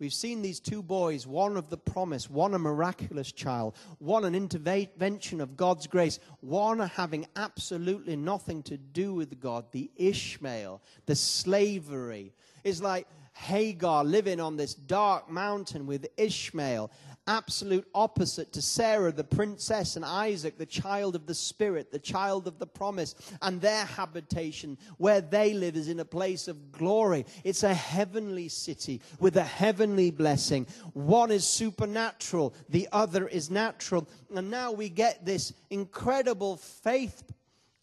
[0.04, 4.36] We've seen these two boys, one of the promise, one a miraculous child, one an
[4.36, 11.16] intervention of God's grace, one having absolutely nothing to do with God, the Ishmael, the
[11.16, 12.34] slavery.
[12.66, 16.92] is like Hagar living on this dark mountain with Ishmael
[17.28, 22.48] absolute opposite to Sarah, the princess, and Isaac, the child of the Spirit, the child
[22.48, 27.26] of the promise, and their habitation, where they live, is in a place of glory.
[27.44, 30.68] It's a heavenly city with a heavenly blessing.
[30.94, 34.08] One is supernatural, the other is natural.
[34.36, 37.24] And now we get this incredible faith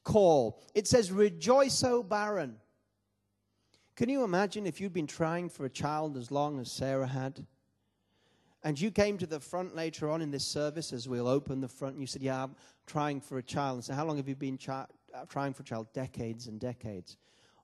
[0.04, 0.60] call.
[0.74, 2.56] It says, Rejoice, O barren.
[3.96, 7.44] Can you imagine if you'd been trying for a child as long as Sarah had?
[8.62, 11.68] And you came to the front later on in this service as we'll open the
[11.68, 12.54] front, and you said, Yeah, I'm
[12.86, 13.76] trying for a child.
[13.76, 15.92] And so, how long have you been chi- uh, trying for a child?
[15.92, 17.16] Decades and decades.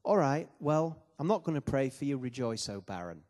[0.05, 2.17] All right, well, I'm not going to pray for you.
[2.17, 3.23] Rejoice, O barren.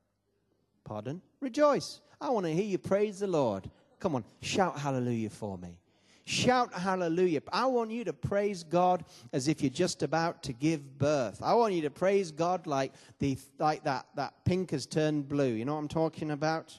[0.84, 1.22] Pardon?
[1.40, 2.00] Rejoice.
[2.20, 3.68] I want to hear you praise the Lord.
[3.98, 5.78] Come on, shout hallelujah for me.
[6.24, 7.40] Shout hallelujah.
[7.52, 11.40] I want you to praise God as if you're just about to give birth.
[11.40, 15.52] I want you to praise God like, the, like that, that pink has turned blue.
[15.52, 16.76] You know what I'm talking about?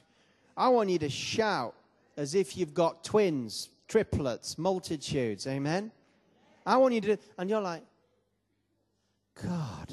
[0.58, 1.74] I want you to shout
[2.16, 5.46] as if you've got twins, triplets, multitudes.
[5.46, 5.92] Amen?
[6.66, 7.84] I want you to, and you're like,
[9.40, 9.92] God,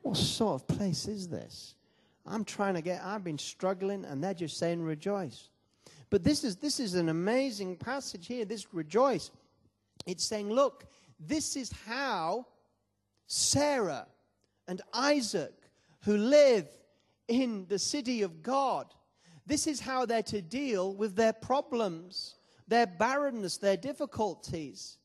[0.00, 1.74] what sort of place is this?
[2.26, 5.50] I'm trying to get, I've been struggling, and they're just saying rejoice.
[6.08, 9.30] But this is, this is an amazing passage here, this rejoice.
[10.06, 10.86] It's saying, look,
[11.20, 12.46] this is how
[13.26, 14.06] Sarah
[14.68, 15.52] and Isaac,
[16.00, 16.66] who live
[17.28, 18.86] in the city of God,
[19.46, 22.34] this is how they're to deal with their problems,
[22.66, 24.98] their barrenness, their difficulties.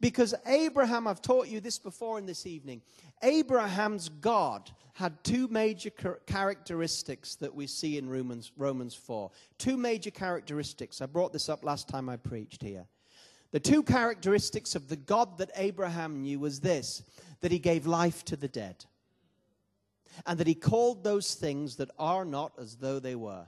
[0.00, 2.82] Because Abraham, I've taught you this before in this evening,
[3.22, 5.90] Abraham's God had two major
[6.26, 9.30] characteristics that we see in Romans, Romans 4.
[9.58, 11.00] Two major characteristics.
[11.00, 12.86] I brought this up last time I preached here.
[13.50, 17.02] The two characteristics of the God that Abraham knew was this
[17.40, 18.84] that he gave life to the dead,
[20.26, 23.46] and that he called those things that are not as though they were.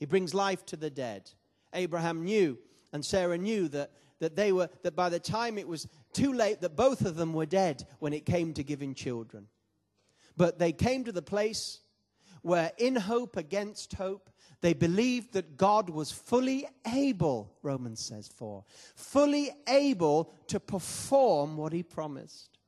[0.00, 1.30] He brings life to the dead.
[1.72, 2.58] Abraham knew,
[2.92, 6.60] and Sarah knew that that they were that by the time it was too late
[6.60, 9.46] that both of them were dead when it came to giving children
[10.36, 11.80] but they came to the place
[12.42, 14.30] where in hope against hope
[14.62, 21.72] they believed that God was fully able, Romans says 4, fully able to perform what
[21.72, 22.58] he promised.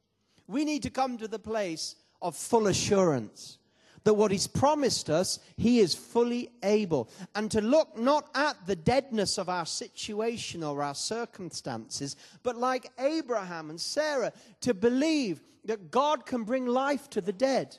[0.47, 3.59] We need to come to the place of full assurance
[4.05, 7.09] that what he's promised us, he is fully able.
[7.35, 12.91] And to look not at the deadness of our situation or our circumstances, but like
[12.99, 14.33] Abraham and Sarah,
[14.63, 17.77] to believe that God can bring life to the dead.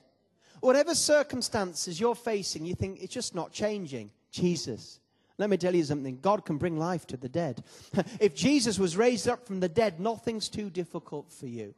[0.61, 4.11] Whatever circumstances you're facing, you think it's just not changing.
[4.32, 4.99] Jesus.
[5.38, 7.63] Let me tell you something God can bring life to the dead.
[8.19, 11.74] if Jesus was raised up from the dead, nothing's too difficult for you.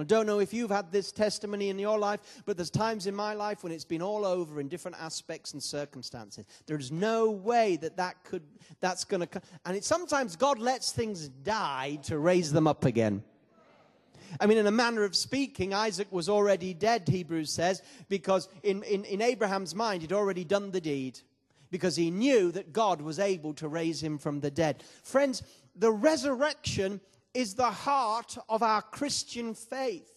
[0.00, 3.14] I don't know if you've had this testimony in your life, but there's times in
[3.14, 6.46] my life when it's been all over in different aspects and circumstances.
[6.66, 8.42] There's no way that that could,
[8.80, 9.42] that's going to come.
[9.64, 13.22] And it, sometimes God lets things die to raise them up again.
[14.38, 18.82] I mean, in a manner of speaking, Isaac was already dead, Hebrews says, because in,
[18.84, 21.18] in, in Abraham's mind, he'd already done the deed,
[21.70, 24.84] because he knew that God was able to raise him from the dead.
[25.02, 25.42] Friends,
[25.74, 27.00] the resurrection
[27.34, 30.10] is the heart of our Christian faith.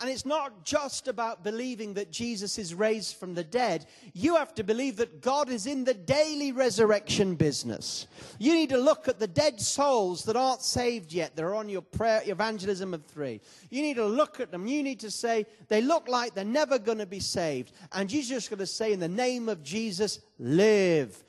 [0.00, 3.86] And it's not just about believing that Jesus is raised from the dead.
[4.12, 8.08] You have to believe that God is in the daily resurrection business.
[8.40, 11.36] You need to look at the dead souls that aren't saved yet.
[11.36, 13.40] They're on your prayer evangelism of three.
[13.70, 14.66] You need to look at them.
[14.66, 17.70] You need to say, they look like they're never going to be saved.
[17.92, 21.22] And you're just going to say, in the name of Jesus, live.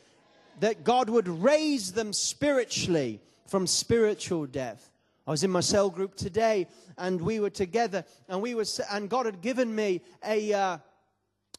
[0.62, 4.90] That God would raise them spiritually from spiritual death.
[5.28, 6.68] I was in my cell group today,
[6.98, 10.78] and we were together, and we were, and God had given me a, uh,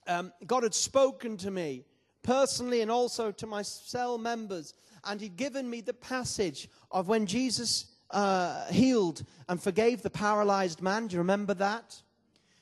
[0.07, 1.85] um, God had spoken to me
[2.23, 7.27] personally, and also to my cell members, and He'd given me the passage of when
[7.27, 11.09] Jesus uh, healed and forgave the paralyzed man.
[11.09, 12.01] Do you remember that?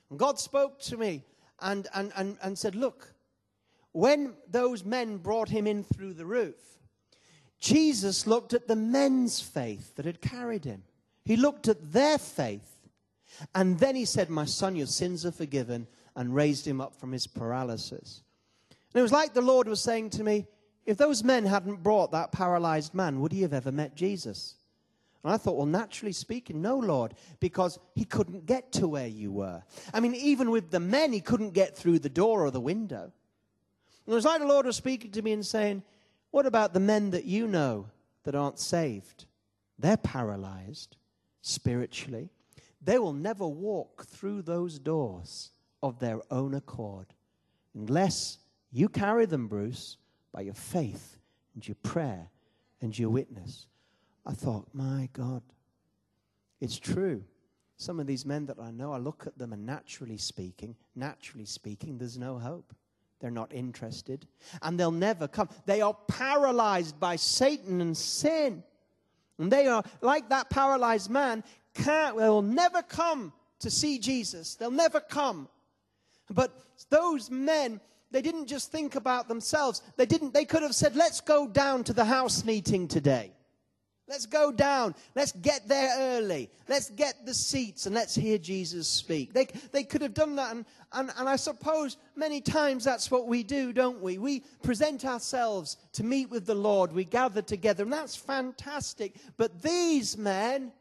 [0.09, 1.23] And God spoke to me
[1.61, 3.15] and, and, and, and said, Look,
[3.93, 6.57] when those men brought him in through the roof,
[7.59, 10.83] Jesus looked at the men's faith that had carried him.
[11.25, 12.75] He looked at their faith
[13.55, 17.13] and then he said, My son, your sins are forgiven, and raised him up from
[17.13, 18.23] his paralysis.
[18.71, 20.47] And it was like the Lord was saying to me,
[20.87, 24.55] If those men hadn't brought that paralyzed man, would he have ever met Jesus?
[25.23, 29.33] And I thought, well, naturally speaking, no, Lord, because he couldn't get to where you
[29.33, 29.63] were.
[29.95, 33.05] I mean, even with the men, he couldn't get through the door or the window.
[33.05, 35.83] And it was like the Lord was speaking to me and saying,
[36.31, 37.87] What about the men that you know
[38.25, 39.25] that aren't saved?
[39.79, 40.99] They're paralyzed
[41.47, 42.31] spiritually,
[42.83, 45.51] they will never walk through those doors
[45.83, 47.07] of their own accord
[47.75, 48.39] unless
[48.73, 49.99] you carry them, Bruce,
[50.33, 51.19] by your faith
[51.55, 52.31] and your prayer
[52.81, 53.67] and your witness.
[54.25, 55.43] I thought, my God,
[56.61, 57.23] it's true.
[57.77, 61.45] Some of these men that I know, I look at them and naturally speaking, naturally
[61.45, 62.75] speaking, there's no hope.
[63.21, 64.27] They're not interested.
[64.63, 65.51] And they'll never come.
[65.67, 68.63] They are paralyzed by Satan and sin.
[69.39, 71.43] And they are like that paralyzed man,
[71.75, 74.55] can't, they'll never come to see Jesus.
[74.55, 75.49] They'll never come.
[76.31, 76.53] But
[76.91, 77.81] those men,
[78.15, 79.83] They didn't just think about themselves.
[79.97, 83.33] They didn't they could have said, "Let's go down to the house meeting today."
[84.07, 84.95] Let's go down.
[85.15, 86.51] Let's get there early.
[86.69, 89.33] Let's get the seats and let's hear Jesus speak.
[89.33, 90.55] They, they could have done that.
[90.55, 94.19] And, and, and I suppose many times that's what we do, don't we?
[94.19, 96.93] We present ourselves to meet with the Lord.
[96.93, 99.17] We gather together, and that's fantastic.
[99.39, 100.73] But these men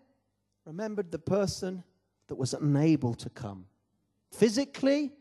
[0.65, 1.83] remembered the person
[2.27, 3.65] that was unable to come
[4.31, 5.13] physically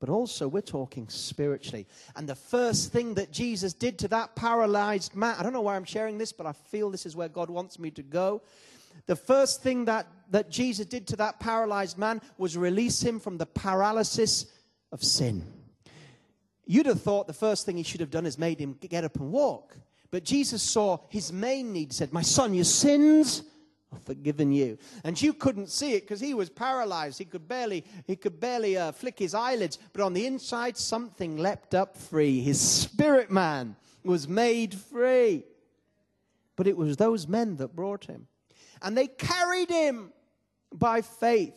[0.00, 1.86] but also we're talking spiritually.
[2.16, 5.76] And the first thing that Jesus did to that paralyzed man, I don't know why
[5.76, 8.42] I'm sharing this, but I feel this is where God wants me to go.
[9.06, 13.36] The first thing that, that Jesus did to that paralyzed man was release him from
[13.38, 14.46] the paralysis
[14.90, 15.44] of sin.
[16.66, 19.16] You'd have thought the first thing he should have done is made him get up
[19.16, 19.76] and walk.
[20.10, 23.42] But Jesus saw his main need, said, My son, your sins
[23.92, 24.78] I've forgiven you.
[25.02, 27.18] And you couldn't see it because he was paralyzed.
[27.18, 29.78] He could barely, he could barely uh, flick his eyelids.
[29.92, 32.40] But on the inside, something leapt up free.
[32.40, 35.44] His spirit man was made free.
[36.54, 38.28] But it was those men that brought him.
[38.82, 40.12] And they carried him
[40.72, 41.56] by faith.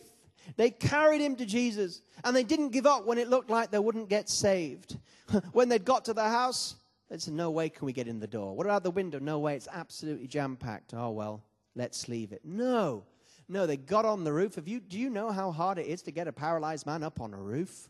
[0.56, 2.02] They carried him to Jesus.
[2.24, 4.98] And they didn't give up when it looked like they wouldn't get saved.
[5.52, 6.74] when they'd got to the house,
[7.08, 8.56] they said, No way can we get in the door.
[8.56, 9.20] What about the window?
[9.20, 10.94] No way, it's absolutely jam packed.
[10.94, 11.44] Oh, well
[11.74, 12.42] let's leave it.
[12.44, 13.04] No.
[13.48, 14.54] No, they got on the roof.
[14.54, 17.20] Have you, do you know how hard it is to get a paralyzed man up
[17.20, 17.88] on a roof?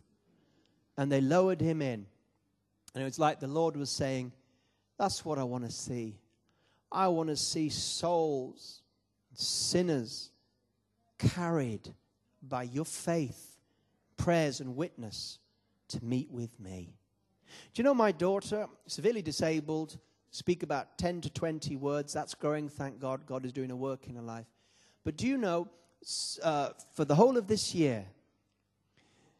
[0.96, 2.06] And they lowered him in.
[2.94, 4.32] And it was like the Lord was saying,
[4.98, 6.18] That's what I want to see.
[6.90, 8.82] I want to see souls,
[9.34, 10.30] sinners,
[11.18, 11.92] carried
[12.40, 13.56] by your faith,
[14.16, 15.38] prayers, and witness
[15.88, 16.94] to meet with me.
[17.72, 19.98] Do you know my daughter, severely disabled,
[20.34, 22.12] speak about 10 to 20 words.
[22.12, 23.24] That's growing, thank God.
[23.24, 24.46] God is doing a work in her life.
[25.04, 25.68] But do you know,
[26.42, 28.04] uh, for the whole of this year,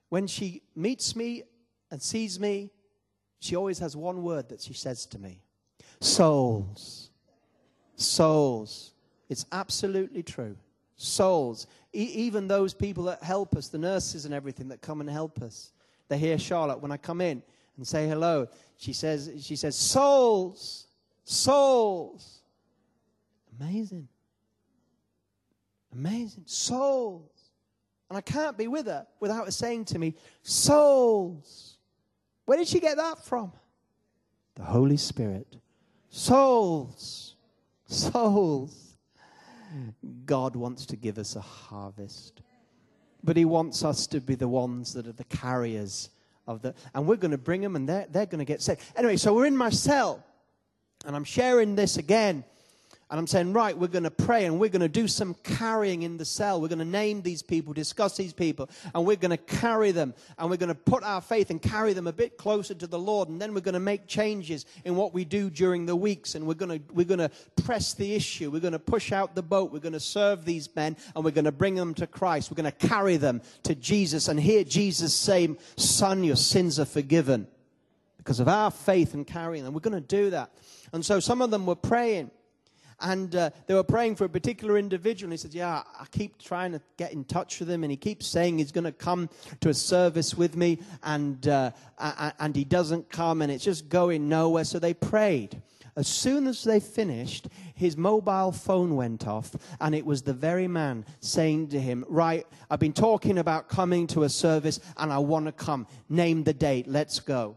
[0.09, 1.43] when she meets me
[1.91, 2.71] and sees me,
[3.41, 5.41] she always has one word that she says to me
[6.01, 7.11] souls.
[7.97, 8.93] Souls.
[9.29, 10.57] It's absolutely true.
[10.97, 11.67] Souls.
[11.93, 15.43] E- even those people that help us, the nurses and everything that come and help
[15.43, 15.73] us.
[16.09, 17.43] They hear Charlotte when I come in
[17.77, 18.47] and say hello.
[18.77, 20.87] She says, she says, souls,
[21.25, 22.41] souls.
[23.61, 24.09] Amazing.
[25.93, 26.45] Amazing.
[26.47, 27.31] Souls.
[28.11, 31.79] And I can't be with her without her saying to me, souls.
[32.45, 33.53] Where did she get that from?
[34.57, 35.57] The Holy Spirit.
[36.11, 37.37] Souls.
[37.87, 38.97] Souls.
[40.27, 42.43] God wants to give us a harvest.
[43.23, 46.11] But He wants us to be the ones that are the carriers
[46.47, 48.81] of the, and we're going to bring them and they're, they're going to get saved.
[48.97, 50.25] Anyway, so we're in my cell
[51.07, 52.45] and I'm sharing this again
[53.15, 56.03] and I'm saying, right, we're going to pray and we're going to do some carrying
[56.03, 56.61] in the cell.
[56.61, 60.15] We're going to name these people, discuss these people, and we're going to carry them.
[60.37, 62.99] And we're going to put our faith and carry them a bit closer to the
[62.99, 63.29] Lord.
[63.29, 66.35] And then we're going to make changes in what we do during the weeks.
[66.35, 67.31] And we're going to, we're going to
[67.63, 68.51] press the issue.
[68.51, 69.71] We're going to push out the boat.
[69.71, 72.51] We're going to serve these men and we're going to bring them to Christ.
[72.51, 76.85] We're going to carry them to Jesus and hear Jesus say, Son, your sins are
[76.85, 77.47] forgiven.
[78.17, 79.73] Because of our faith and carrying them.
[79.73, 80.51] We're going to do that.
[80.93, 82.33] And so some of them were praying
[83.01, 85.27] and uh, they were praying for a particular individual.
[85.27, 87.85] And he said, Yeah, I keep trying to get in touch with him.
[87.85, 89.29] And he keeps saying he's going to come
[89.61, 90.79] to a service with me.
[91.03, 93.43] And, uh, and he doesn't come.
[93.43, 94.65] And it's just going nowhere.
[94.65, 95.61] So they prayed.
[95.97, 100.67] As soon as they finished, his mobile phone went off, and it was the very
[100.67, 105.19] man saying to him, Right, I've been talking about coming to a service, and I
[105.19, 105.87] want to come.
[106.09, 106.89] Name the date.
[106.89, 107.57] Let's go.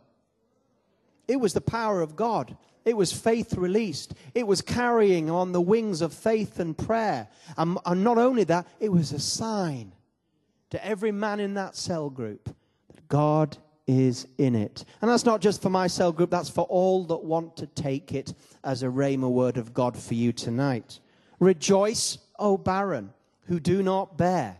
[1.27, 2.55] It was the power of God.
[2.87, 4.13] It was faith released.
[4.33, 7.27] It was carrying on the wings of faith and prayer.
[7.57, 9.91] And, and not only that, it was a sign
[10.69, 12.45] to every man in that cell group
[12.95, 13.57] that God
[13.87, 14.85] is in it.
[15.01, 18.13] And that's not just for my cell group, that's for all that want to take
[18.13, 18.33] it
[18.63, 21.01] as a rhema word of God for you tonight.
[21.41, 23.11] Rejoice, O barren,
[23.47, 24.55] who do not bear.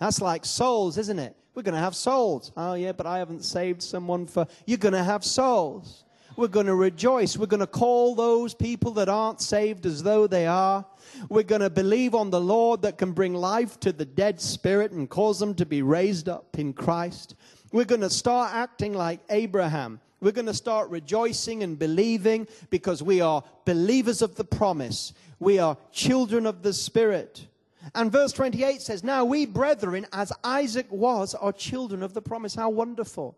[0.00, 1.36] That's like souls, isn't it?
[1.54, 2.50] We're going to have souls.
[2.56, 4.48] Oh, yeah, but I haven't saved someone for.
[4.66, 6.04] You're going to have souls.
[6.36, 7.36] We're going to rejoice.
[7.36, 10.84] We're going to call those people that aren't saved as though they are.
[11.28, 14.92] We're going to believe on the Lord that can bring life to the dead spirit
[14.92, 17.34] and cause them to be raised up in Christ.
[17.72, 20.00] We're going to start acting like Abraham.
[20.20, 25.12] We're going to start rejoicing and believing because we are believers of the promise.
[25.38, 27.46] We are children of the Spirit.
[27.94, 32.54] And verse 28 says, Now we, brethren, as Isaac was, are children of the promise.
[32.54, 33.36] How wonderful.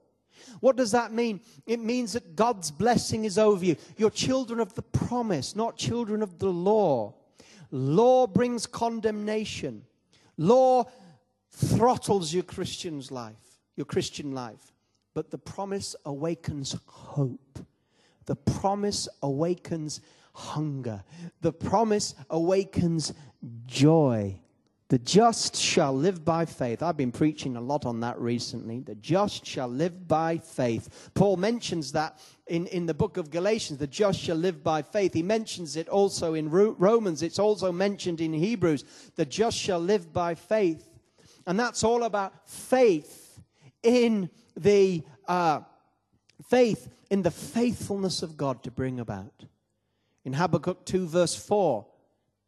[0.60, 1.40] What does that mean?
[1.66, 3.76] It means that God's blessing is over you.
[3.96, 7.14] You're children of the promise, not children of the law.
[7.70, 9.84] Law brings condemnation.
[10.36, 10.84] Law
[11.50, 14.72] throttles your Christian's life, your Christian life.
[15.14, 17.58] but the promise awakens hope.
[18.26, 20.00] The promise awakens
[20.32, 21.04] hunger.
[21.40, 23.12] The promise awakens
[23.66, 24.38] joy.
[24.92, 26.82] The just shall live by faith.
[26.82, 28.80] I've been preaching a lot on that recently.
[28.80, 31.10] The just shall live by faith.
[31.14, 33.78] Paul mentions that in, in the book of Galatians.
[33.78, 35.14] The just shall live by faith.
[35.14, 37.22] He mentions it also in Romans.
[37.22, 38.84] It's also mentioned in Hebrews.
[39.16, 40.86] The just shall live by faith.
[41.46, 43.40] And that's all about faith
[43.82, 44.28] in
[44.58, 45.60] the uh,
[46.50, 49.46] faith in the faithfulness of God to bring about.
[50.26, 51.86] In Habakkuk 2, verse 4,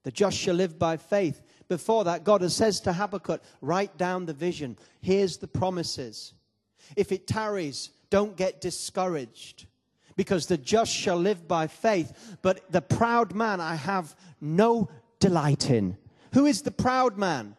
[0.02, 1.40] the just shall live by faith.
[1.74, 4.78] Before that, God says to Habakkuk, write down the vision.
[5.00, 6.32] Here's the promises.
[6.94, 9.66] If it tarries, don't get discouraged,
[10.14, 12.36] because the just shall live by faith.
[12.42, 15.96] But the proud man I have no delight in.
[16.34, 17.56] Who is the proud man?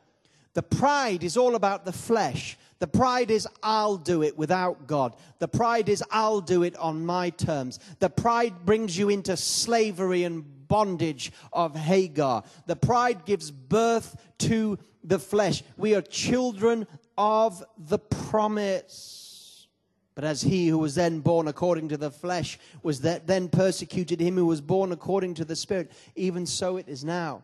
[0.53, 2.57] The pride is all about the flesh.
[2.79, 5.17] The pride is, I'll do it without God.
[5.39, 7.81] The pride is, I'll do it on my terms.
[7.99, 12.43] The pride brings you into slavery and bondage of Hagar.
[12.65, 15.63] The pride gives birth to the flesh.
[15.77, 16.87] We are children
[17.17, 19.67] of the promise.
[20.15, 24.19] But as he who was then born according to the flesh was that then persecuted
[24.19, 27.43] him who was born according to the spirit, even so it is now.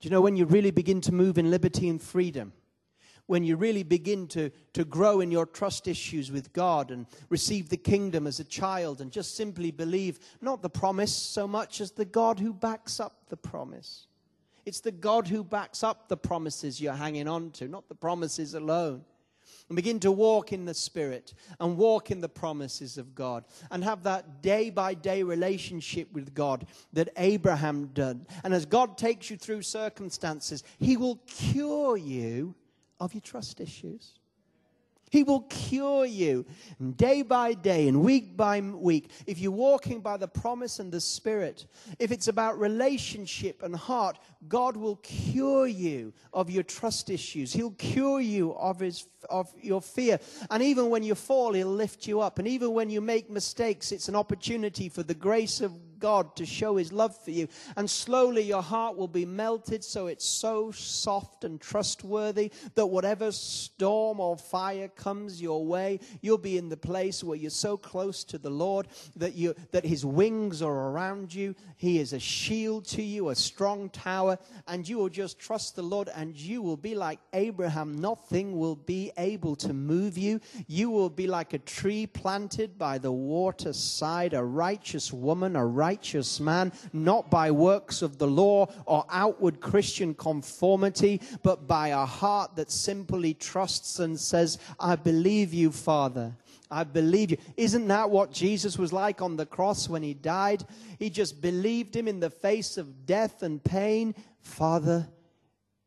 [0.00, 2.52] Do you know when you really begin to move in liberty and freedom?
[3.26, 7.68] When you really begin to, to grow in your trust issues with God and receive
[7.68, 11.92] the kingdom as a child and just simply believe not the promise so much as
[11.92, 14.06] the God who backs up the promise.
[14.66, 18.54] It's the God who backs up the promises you're hanging on to, not the promises
[18.54, 19.04] alone
[19.68, 23.82] and begin to walk in the Spirit and walk in the promises of God and
[23.82, 28.26] have that day by day relationship with God that Abraham did.
[28.42, 32.54] And as God takes you through circumstances, He will cure you
[33.00, 34.18] of your trust issues.
[35.14, 36.44] He will cure you
[36.96, 39.10] day by day and week by week.
[39.28, 41.66] If you're walking by the promise and the Spirit,
[42.00, 44.18] if it's about relationship and heart,
[44.48, 47.52] God will cure you of your trust issues.
[47.52, 50.18] He'll cure you of, his, of your fear.
[50.50, 52.40] And even when you fall, He'll lift you up.
[52.40, 56.46] And even when you make mistakes, it's an opportunity for the grace of God to
[56.46, 57.48] show his love for you.
[57.76, 63.32] And slowly your heart will be melted so it's so soft and trustworthy that whatever
[63.32, 68.24] storm or fire comes your way, you'll be in the place where you're so close
[68.24, 71.54] to the Lord that you that his wings are around you.
[71.76, 75.82] He is a shield to you, a strong tower, and you will just trust the
[75.82, 77.96] Lord and you will be like Abraham.
[78.00, 80.40] Nothing will be able to move you.
[80.66, 86.40] You will be like a tree planted by the waterside, a righteous woman, a righteous
[86.40, 92.56] man, not by works of the law or outward Christian conformity, but by a heart
[92.56, 96.36] that simply trusts and says, I believe you, Father.
[96.70, 97.36] I believe you.
[97.56, 100.64] Isn't that what Jesus was like on the cross when he died?
[100.98, 104.14] He just believed him in the face of death and pain.
[104.40, 105.08] Father,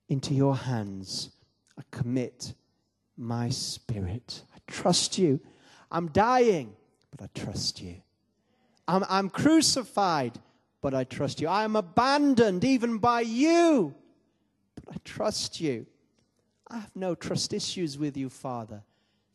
[0.07, 1.31] into your hands
[1.77, 2.53] I commit
[3.17, 4.43] my spirit.
[4.55, 5.39] I trust you.
[5.91, 6.75] I'm dying,
[7.11, 7.95] but I trust you.
[8.87, 10.39] I'm, I'm crucified,
[10.81, 11.47] but I trust you.
[11.47, 13.93] I am abandoned even by you,
[14.75, 15.85] but I trust you.
[16.69, 18.83] I have no trust issues with you, Father.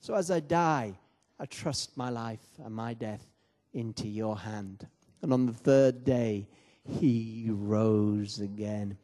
[0.00, 0.98] So as I die,
[1.38, 3.24] I trust my life and my death
[3.72, 4.86] into your hand.
[5.22, 6.48] And on the third day,
[6.84, 8.98] he rose again.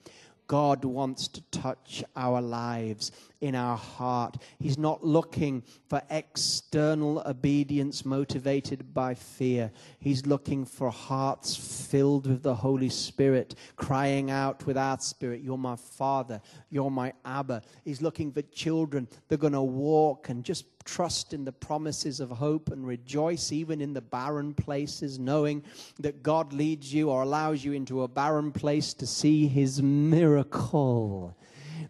[0.49, 4.39] God wants to touch our lives in our heart.
[4.59, 9.71] He's not looking for external obedience motivated by fear.
[10.01, 15.59] He's looking for hearts filled with the Holy Spirit, crying out with our spirit, You're
[15.59, 16.41] my Father,
[16.71, 17.63] you're my Abba.
[17.85, 22.21] He's looking for children that are going to walk and just trust in the promises
[22.21, 25.63] of hope and rejoice even in the barren places, knowing
[26.01, 31.37] that God leads you or allows you into a barren place to see his miracle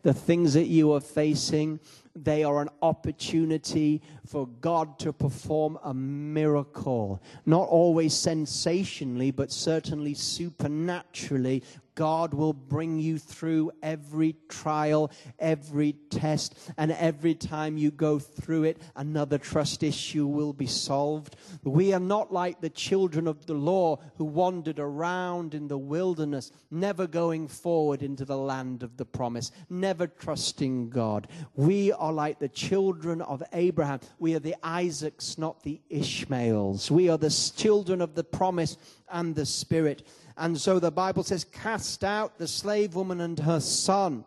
[0.03, 1.81] the things that you are facing,
[2.15, 7.23] they are an opportunity for God to perform a miracle.
[7.47, 11.63] Not always sensationally, but certainly supernaturally
[11.99, 18.63] God will bring you through every trial, every test, and every time you go through
[18.63, 21.35] it, another trust issue will be solved.
[21.65, 26.53] We are not like the children of the law who wandered around in the wilderness,
[26.71, 31.27] never going forward into the land of the promise, never trusting God.
[31.57, 33.99] We are like the children of Abraham.
[34.21, 36.93] We are the Isaacs, not the Ishmaels.
[36.93, 38.77] We are the children of the promise
[39.11, 40.07] and the Spirit.
[40.39, 44.25] And so the Bible says, cast out the slave woman and her son.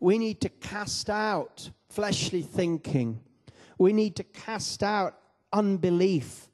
[0.00, 3.20] We need to cast out fleshly thinking.
[3.78, 5.16] We need to cast out
[5.52, 6.48] unbelief.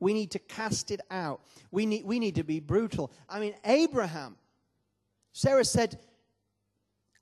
[0.00, 1.42] We need to cast it out.
[1.70, 3.12] We need, we need to be brutal.
[3.28, 4.36] I mean, Abraham,
[5.32, 5.98] Sarah said,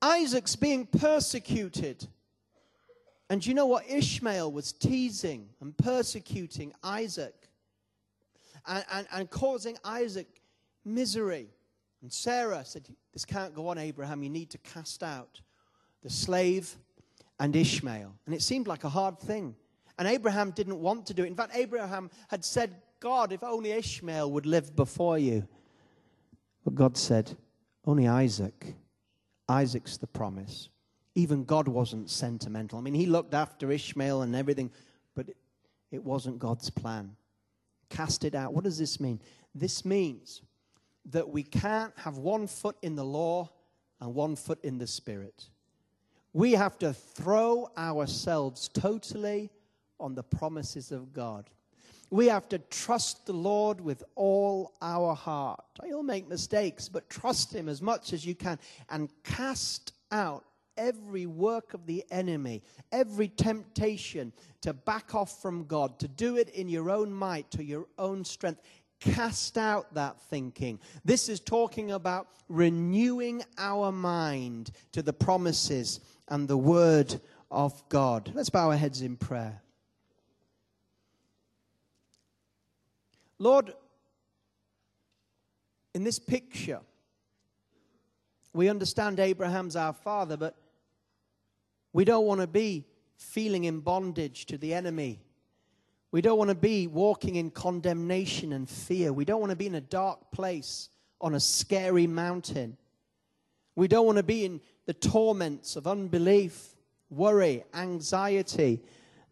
[0.01, 2.07] Isaac's being persecuted.
[3.29, 3.91] And you know what?
[3.91, 7.35] Ishmael was teasing and persecuting Isaac
[8.67, 10.29] and, and, and causing Isaac
[10.85, 11.49] misery.
[12.03, 14.23] And Sarah said, This can't go on, Abraham.
[14.23, 15.41] You need to cast out
[16.03, 16.77] the slave
[17.41, 18.15] and Ishmael.
[18.27, 19.55] And it seemed like a hard thing.
[19.99, 21.29] And Abraham didn't want to do it.
[21.29, 25.47] In fact, Abraham had said, God, if only Ishmael would live before you.
[26.65, 27.37] But God said,
[27.87, 28.75] Only Isaac.
[29.49, 30.71] Isaac's the promise.
[31.15, 32.79] Even God wasn't sentimental.
[32.79, 34.71] I mean, he looked after Ishmael and everything,
[35.15, 35.29] but
[35.91, 37.15] it, wasn't God's plan.
[37.89, 38.53] Cast it out.
[38.53, 39.21] What does this mean?
[39.55, 40.43] This means
[41.11, 43.51] that we can't have one foot in the law
[44.01, 45.49] and one foot in the spirit.
[46.33, 49.51] We have to throw ourselves totally
[50.01, 51.49] on the promises of God.
[52.11, 55.65] We have to trust the Lord with all our heart.
[55.85, 58.59] You'll make mistakes, but trust Him as much as you can
[58.91, 60.45] and cast out
[60.77, 66.51] every work of the enemy, every temptation to back off from God, to do it
[66.51, 68.61] in your own might, to your own strength.
[69.05, 70.81] Cast out that thinking.
[71.05, 78.33] This is talking about renewing our mind to the promises and the word of God.
[78.35, 79.61] Let's bow our heads in prayer.
[83.39, 83.75] Lord,
[85.95, 86.81] in this picture,
[88.55, 90.57] we understand Abraham's our father, but
[91.93, 92.87] we don't want to be
[93.19, 95.21] feeling in bondage to the enemy
[96.15, 99.13] we don't want to be walking in condemnation and fear.
[99.13, 100.89] We don't want to be in a dark place
[101.21, 102.77] on a scary mountain.
[103.75, 106.77] We don't want to be in the torments of unbelief,
[107.11, 108.81] worry, anxiety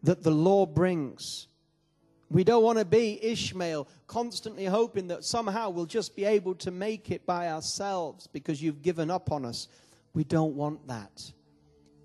[0.01, 1.47] that the law brings.
[2.29, 6.71] We don't want to be Ishmael, constantly hoping that somehow we'll just be able to
[6.71, 9.69] make it by ourselves because you've given up on us.
[10.13, 11.31] We don't want that.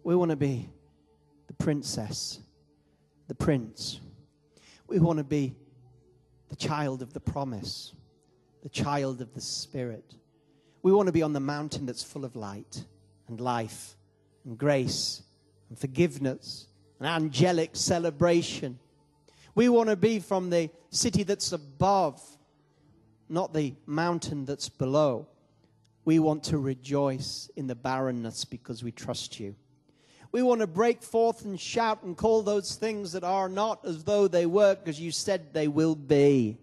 [0.04, 0.68] We want to be
[1.48, 2.38] the princess,
[3.26, 3.98] the prince.
[4.88, 5.54] We want to be
[6.48, 7.92] the child of the promise,
[8.62, 10.14] the child of the Spirit.
[10.82, 12.84] We want to be on the mountain that's full of light
[13.28, 13.96] and life
[14.46, 15.22] and grace
[15.68, 16.68] and forgiveness
[16.98, 18.78] and angelic celebration.
[19.54, 22.22] We want to be from the city that's above,
[23.28, 25.28] not the mountain that's below.
[26.06, 29.54] We want to rejoice in the barrenness because we trust you.
[30.30, 34.04] We want to break forth and shout and call those things that are not as
[34.04, 36.58] though they were because you said they will be.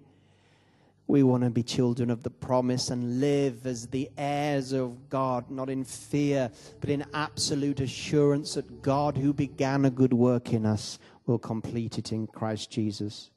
[1.07, 5.51] We want to be children of the promise and live as the heirs of God,
[5.51, 10.65] not in fear, but in absolute assurance that God, who began a good work in
[10.65, 10.97] us,
[11.27, 13.29] will complete it in Christ Jesus.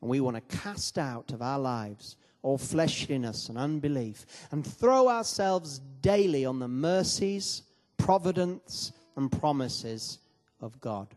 [0.00, 5.08] And we want to cast out of our lives all fleshliness and unbelief and throw
[5.08, 7.62] ourselves daily on the mercies,
[7.96, 10.18] providence, and promises
[10.60, 11.08] of God.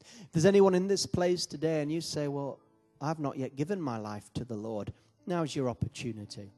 [0.00, 2.58] If there's anyone in this place today and you say, Well,
[3.00, 4.92] I've not yet given my life to the Lord,
[5.26, 6.52] now's your opportunity.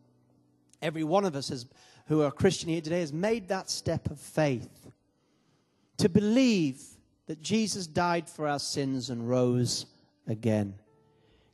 [0.82, 1.66] Every one of us has,
[2.06, 4.90] who are Christian here today has made that step of faith
[5.96, 6.82] to believe
[7.26, 9.86] that Jesus died for our sins and rose
[10.28, 10.74] again.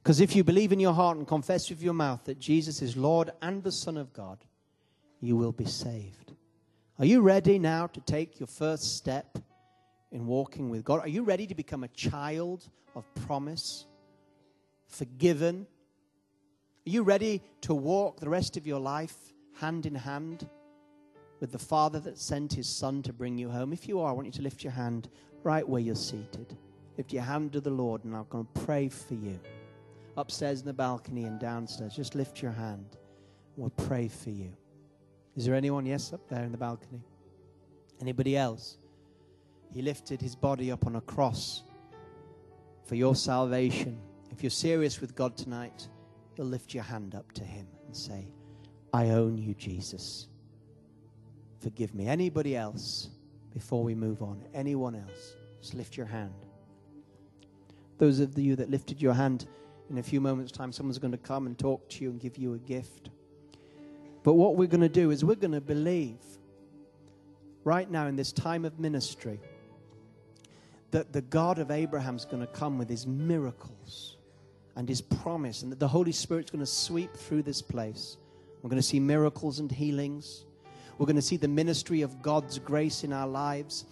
[0.03, 2.97] Because if you believe in your heart and confess with your mouth that Jesus is
[2.97, 4.39] Lord and the Son of God,
[5.21, 6.22] you will be saved.
[7.03, 9.37] Are you ready now to take your first step
[10.13, 11.01] in walking with God?
[11.01, 13.87] Are you ready to become a child of promise,
[14.87, 15.67] forgiven?
[16.87, 19.17] Are you ready to walk the rest of your life
[19.59, 20.49] hand in hand
[21.41, 23.73] with the Father that sent his Son to bring you home?
[23.73, 25.09] If you are, I want you to lift your hand
[25.43, 26.57] right where you're seated.
[26.97, 29.41] Lift your hand to the Lord, and I'm going to pray for you.
[30.17, 32.97] Upstairs in the balcony and downstairs, just lift your hand.
[33.57, 34.53] We'll pray for you.
[35.37, 35.87] Is there anyone?
[35.87, 37.01] Yes, up there in the balcony.
[38.01, 38.79] Anybody else?
[39.73, 41.63] He lifted his body up on a cross
[42.85, 43.99] for your salvation.
[44.31, 45.89] If you're serious with God tonight,
[46.37, 48.29] you'll lift your hand up to him and say,
[48.93, 50.29] I own you, Jesus.
[51.61, 52.09] Forgive me.
[52.09, 53.09] Anybody else
[53.55, 54.45] before we move on?
[54.53, 55.37] Anyone else?
[55.61, 56.35] Just lift your hand.
[57.99, 59.47] Those of you that lifted your hand,
[59.89, 62.37] in a few moments' time, someone's going to come and talk to you and give
[62.37, 63.11] you a gift.
[64.23, 66.19] But what we're going to do is we're going to believe
[67.65, 69.41] right now in this time of ministry
[70.91, 74.17] that the God of Abraham's going to come with his miracles
[74.77, 78.17] and his promise, and that the Holy Spirit's going to sweep through this place.
[78.63, 80.45] We're going to see miracles and healings.
[80.99, 83.85] We're going to see the ministry of God's grace in our lives.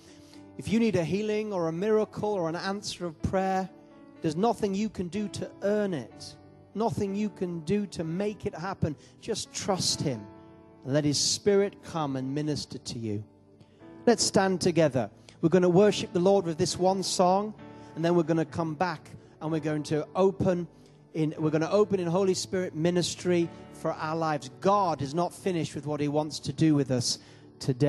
[0.58, 3.68] If you need a healing or a miracle or an answer of prayer,
[4.22, 6.34] There's nothing you can do to earn it,
[6.74, 8.96] nothing you can do to make it happen.
[9.20, 10.24] Just trust Him
[10.84, 13.24] and let His Spirit come and minister to you.
[14.06, 15.10] Let's stand together.
[15.40, 17.54] We're going to worship the Lord with this one song,
[17.94, 19.10] and then we're going to come back
[19.40, 20.68] and we're going to open
[21.14, 24.50] in we're going to open in Holy Spirit ministry for our lives.
[24.60, 27.18] God is not finished with what He wants to do with us
[27.58, 27.88] today.